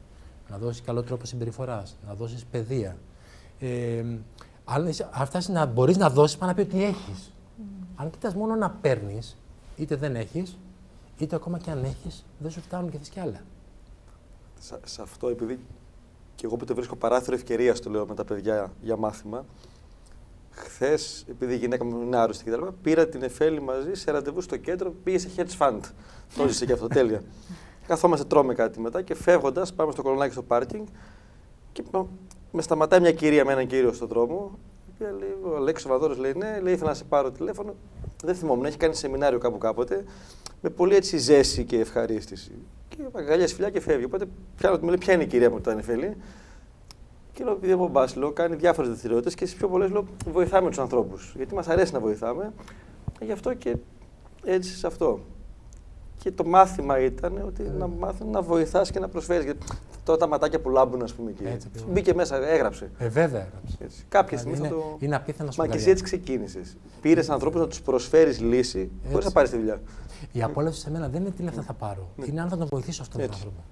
[0.51, 2.97] να δώσεις καλό τρόπο συμπεριφοράς, να δώσεις παιδεία.
[3.59, 4.05] Ε,
[4.65, 7.33] αν, είσαι- αν φτάσεις να μπορείς να δώσεις, πάει να πει ότι έχεις.
[7.97, 9.37] Αν κοιτάς μόνο να παίρνεις,
[9.77, 10.59] είτε δεν έχεις,
[11.19, 13.41] είτε ακόμα και αν έχεις, δεν σου φτάνουν και θες κι άλλα.
[14.61, 15.59] Σε, σε αυτό, επειδή
[16.35, 19.45] και εγώ που το βρίσκω παράθυρο ευκαιρίας, το λέω με τα παιδιά για μάθημα.
[20.59, 24.11] Χθες, επειδή η γυναίκα μου είναι άρρωστη και τα λοιπά, πήρα την Εφέλη μαζί σε
[24.11, 25.81] ραντεβού στο κέντρο, πήγε σε hedge fund.
[26.37, 27.23] Το ζήσε και αυτό, τέλεια.
[27.87, 30.87] Καθόμαστε, τρώμε κάτι μετά και φεύγοντας, πάμε στο κολονάκι στο πάρκινγκ
[31.73, 31.83] και
[32.51, 34.59] με σταματάει μια κυρία με έναν κύριο στον δρόμο.
[34.87, 37.75] Η οποία λέει, ο Αλέξο Βαδόρος λέει: Ναι, λέει, ήθελα να σε πάρω τηλέφωνο.
[38.25, 40.05] Δεν θυμόμουν, έχει κάνει σεμινάριο κάπου κάποτε.
[40.61, 42.53] Με πολύ έτσι ζέση και ευχαρίστηση.
[42.89, 44.05] Και αγκαλιά φιλιά και φεύγει.
[44.05, 44.25] Οπότε
[44.57, 46.17] πιάνω, μου λέει: Ποια είναι η κυρία που ήταν Εφέλη;
[47.39, 50.79] Και λέω: Επειδή από Μπάσιλο κάνει διάφορες δραστηριότητες και στις πιο πολλές λέω: Βοηθάμε τους
[50.79, 51.33] ανθρώπους.
[51.37, 52.53] Γιατί μας αρέσει να βοηθάμε.
[53.21, 53.77] Γι' αυτό και
[54.45, 55.21] έτσι σε αυτό.
[56.19, 59.53] Και το μάθημα ήταν ότι να μάθουν να βοηθάς και να προσφέρεις.
[60.05, 61.45] Τώρα τα ματάκια που λάμπουν, ας πούμε εκεί.
[61.45, 62.91] Έτσι, Μπήκε μέσα, έγραψε.
[62.99, 63.77] Ε, βέβαια έγραψε.
[63.79, 64.05] Έτσι.
[64.09, 64.97] Κάποια στιγμή είναι, θα το.
[64.99, 66.77] Είναι απίθανος Μα και εσύ έτσι ξεκίνησες.
[67.01, 69.81] Πήρες ανθρώπους να τους προσφέρεις λύση χωρί να πάρεις τη δουλειά;
[70.33, 72.09] Η απόλαυση σε μένα δεν είναι τι λεφτά θα πάρω.
[72.17, 72.27] Ναι.
[72.27, 73.65] Είναι αν θα τον βοηθήσω αυτόν τον άνθρωπο.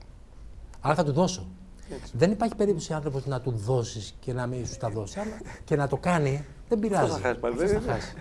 [0.80, 1.46] Άρα θα του δώσω.
[1.90, 2.12] Έτσι.
[2.16, 5.20] Δεν υπάρχει περίπτωση άνθρωπος να του δώσεις και να μην σου τα δώσει.
[5.20, 7.10] Αλλά και να το κάνει δεν πειράζει.
[7.10, 7.56] θα χάσει πάλι.
[7.66, 8.14] Θα χάσει.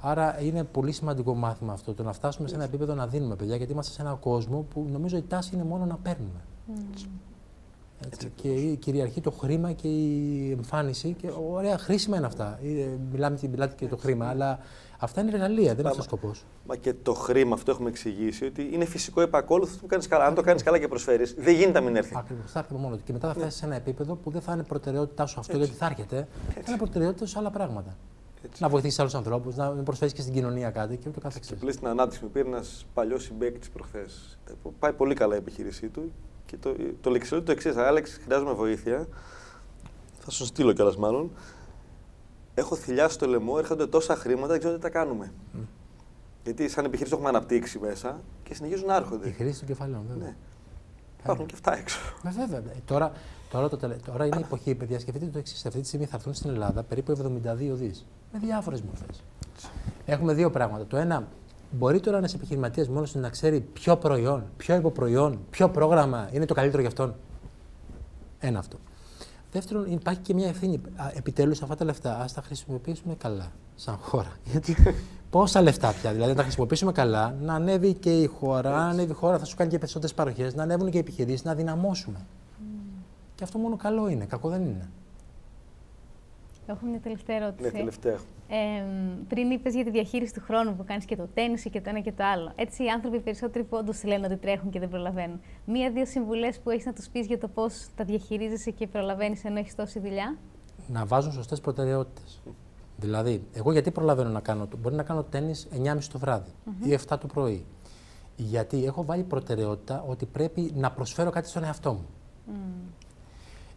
[0.00, 3.56] Άρα είναι πολύ σημαντικό μάθημα αυτό το να φτάσουμε σε ένα επίπεδο να δίνουμε παιδιά,
[3.56, 6.40] γιατί είμαστε σε έναν κόσμο που νομίζω η τάση είναι μόνο να παίρνουμε.
[6.68, 7.06] Mm.
[8.06, 8.32] Έτσι.
[8.34, 11.12] Και κυριαρχεί το χρήμα και η εμφάνιση.
[11.12, 12.58] Και ωραία, χρήσιμα είναι αυτά.
[12.62, 14.58] Ε, μιλάμε, μιλάτε και το χρήμα, αλλά
[15.04, 16.44] αυτά είναι εργαλεία, δεν είναι αυτός ο σκοπός.
[16.66, 20.24] Μα και το χρήμα, αυτό έχουμε εξηγήσει, ότι είναι φυσικό επακόλουθο που κάνεις καλά.
[20.26, 22.14] Αν το κάνεις καλά και προσφέρεις, δεν γίνεται να μην έρθει.
[22.16, 22.50] Ακριβώς.
[22.50, 25.26] Θα έρθει μόνο Και μετά θα φτάσεις σε ένα επίπεδο που δεν θα είναι προτεραιότητά
[25.26, 25.64] σου αυτό, Έτσι.
[25.64, 26.28] γιατί θα έρχεται.
[26.54, 27.96] Θα είναι προτεραιότητα σε άλλα πράγματα.
[28.44, 28.62] Έτσι.
[28.62, 31.58] Να βοηθήσεις άλλους ανθρώπους, να προσφέρεις και στην κοινωνία κάτι και ούτω καθεξής.
[31.60, 34.38] Και στην ανάπτυξη μου πήρε ένας παλιός συμπέκτη προχθές.
[34.78, 36.12] Πάει πολύ καλά η επιχείρησή του
[36.46, 37.76] και το, το λεξιλό το εξής.
[37.76, 39.08] Άλεξ, χρειάζομαι βοήθεια.
[40.18, 41.30] Θα σου στείλω κιόλας μάλλον.
[42.54, 45.32] Έχω θηλιάσει το λαιμό, έρχονται τόσα χρήματα, δεν ξέρω τι τα κάνουμε.
[45.54, 45.58] Mm.
[46.44, 49.28] Γιατί σαν επιχείρηση έχουμε αναπτύξει μέσα και συνεχίζουν να έρχονται.
[49.28, 50.26] Η χρήση των κεφαλαίων, βέβαια.
[50.26, 50.34] Ναι.
[51.20, 51.98] Υπάρχουν και αυτά έξω.
[52.26, 52.72] Ε, βέβαια.
[52.84, 53.12] Τώρα,
[53.50, 53.94] τώρα, το τελε...
[53.94, 54.98] τώρα είναι η εποχή, παιδιά.
[54.98, 55.66] Σκεφτείτε το εξής.
[55.66, 57.16] Αυτή τη στιγμή θα έρθουν στην Ελλάδα περίπου 72
[57.56, 58.06] δις.
[58.32, 59.22] Με διάφορες μορφές.
[60.06, 60.86] Έχουμε δύο πράγματα.
[60.86, 61.28] Το ένα,
[61.70, 66.54] μπορεί τώρα ένας επιχειρηματίας μόνος να ξέρει ποιο προϊόν, ποιο υποπροϊόν, ποιο πρόγραμμα είναι το
[66.54, 67.14] καλύτερο για αυτόν;
[68.40, 68.78] Ένα αυτό.
[69.52, 70.80] Δεύτερον, υπάρχει και μια ευθύνη.
[71.14, 74.32] Επιτέλους, αυτά τα λεφτά ας τα χρησιμοποιήσουμε καλά, σαν χώρα.
[74.50, 74.76] Γιατί
[75.30, 78.76] πόσα λεφτά πια, δηλαδή να τα χρησιμοποιήσουμε καλά, να ανέβει και η χώρα.
[78.76, 81.44] Αν ανέβει η χώρα, θα σου κάνει και περισσότερες παροχές, να ανέβουν και οι επιχειρήσεις,
[81.44, 82.18] να δυναμώσουμε.
[82.18, 83.02] Mm.
[83.34, 84.90] Και αυτό μόνο καλό είναι, κακό δεν είναι.
[86.72, 87.70] Έχω μια τελευταία ερώτηση.
[87.72, 88.18] Ναι, τελευταία.
[88.48, 88.84] Ε,
[89.28, 92.00] πριν είπες για τη διαχείριση του χρόνου που κάνεις και το τέννη και το ένα
[92.00, 92.52] και το άλλο.
[92.54, 95.40] Έτσι, οι άνθρωποι περισσότεροι που όντως λένε ότι τρέχουν και δεν προλαβαίνουν.
[95.64, 99.58] Μία-δύο συμβουλές που έχεις να τους πεις για το πώς τα διαχειρίζεσαι και προλαβαίνεις ενώ
[99.58, 100.36] έχεις τόση δουλειά;
[100.86, 102.42] Να βάζουν σωστές προτεραιότητες.
[102.96, 105.52] Δηλαδή, εγώ γιατί προλαβαίνω να κάνω, μπορεί να κάνω τέννη
[105.84, 106.86] 9.30 το βράδυ mm-hmm.
[106.86, 107.64] ή 7 το πρωί.
[108.36, 112.06] Γιατί έχω βάλει προτεραιότητα ότι πρέπει να προσφέρω κάτι στον εαυτό μου.
[112.48, 112.52] Mm.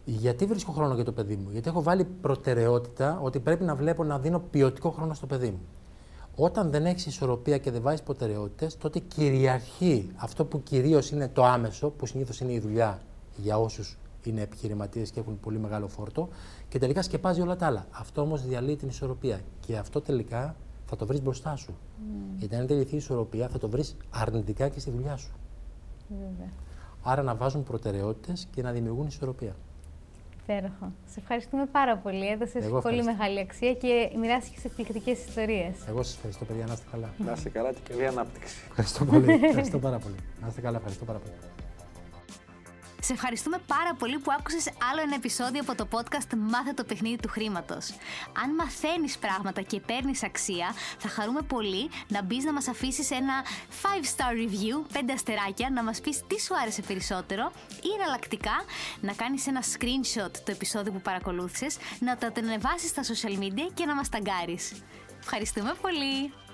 [0.08, 4.04] Γιατί βρίσκω χρόνο για το παιδί μου, Γιατί έχω βάλει προτεραιότητα ότι πρέπει να βλέπω
[4.04, 5.60] να δίνω ποιοτικό χρόνο στο παιδί μου.
[6.36, 11.44] Όταν δεν έχεις ισορροπία και δεν βάζεις προτεραιότητες, τότε κυριαρχεί αυτό που κυρίως είναι το
[11.44, 13.00] άμεσο, που συνήθως είναι η δουλειά
[13.36, 16.28] για όσους είναι επιχειρηματίες και έχουν πολύ μεγάλο φόρτο,
[16.68, 17.86] και τελικά σκεπάζει όλα τα άλλα.
[17.90, 19.40] Αυτό όμως διαλύει την ισορροπία.
[19.60, 21.72] Και αυτό τελικά θα το βρεις μπροστά σου.
[21.72, 22.36] Mm.
[22.36, 25.32] Γιατί αν δεν λυθεί η ισορροπία, θα το βρεις αρνητικά και στη δουλειά σου.
[26.08, 26.52] Βέβαια.
[27.02, 29.54] Άρα να βάζουν προτεραιότητες και να δημιουργούν ισορροπία.
[30.48, 30.92] Υπέροχο.
[31.06, 32.26] Σε ευχαριστούμε πάρα πολύ.
[32.28, 35.74] Έδωσες πολύ μεγάλη αξία και μοιράστηκες εκπληκτικές ιστορίες.
[35.88, 36.66] Εγώ σας ευχαριστώ, παιδιά.
[36.66, 37.08] Να είστε καλά.
[37.18, 38.56] Να είστε καλά και καλή ανάπτυξη.
[38.68, 39.32] Ευχαριστώ πολύ.
[39.50, 40.14] ευχαριστώ πάρα πολύ.
[40.40, 40.76] Να είστε καλά.
[40.76, 41.32] Ευχαριστώ πάρα πολύ.
[43.06, 47.16] Σε ευχαριστούμε πάρα πολύ που άκουσες άλλο ένα επεισόδιο από το podcast Μάθε το παιχνίδι
[47.16, 47.94] του χρήματος.
[48.42, 53.44] Αν μαθαίνεις πράγματα και παίρνεις αξία, θα χαρούμε πολύ να μπεις να μας αφήσεις ένα
[53.82, 57.52] 5-star review, 5 αστεράκια, να μας πεις τι σου άρεσε περισσότερο
[57.82, 58.64] ή εναλλακτικά
[59.00, 63.84] να κάνεις ένα screenshot το επεισόδιο που παρακολούθησες, να το ανεβάσεις στα social media και
[63.84, 64.72] να μας ταγκάρεις.
[65.20, 66.45] Ευχαριστούμε πολύ!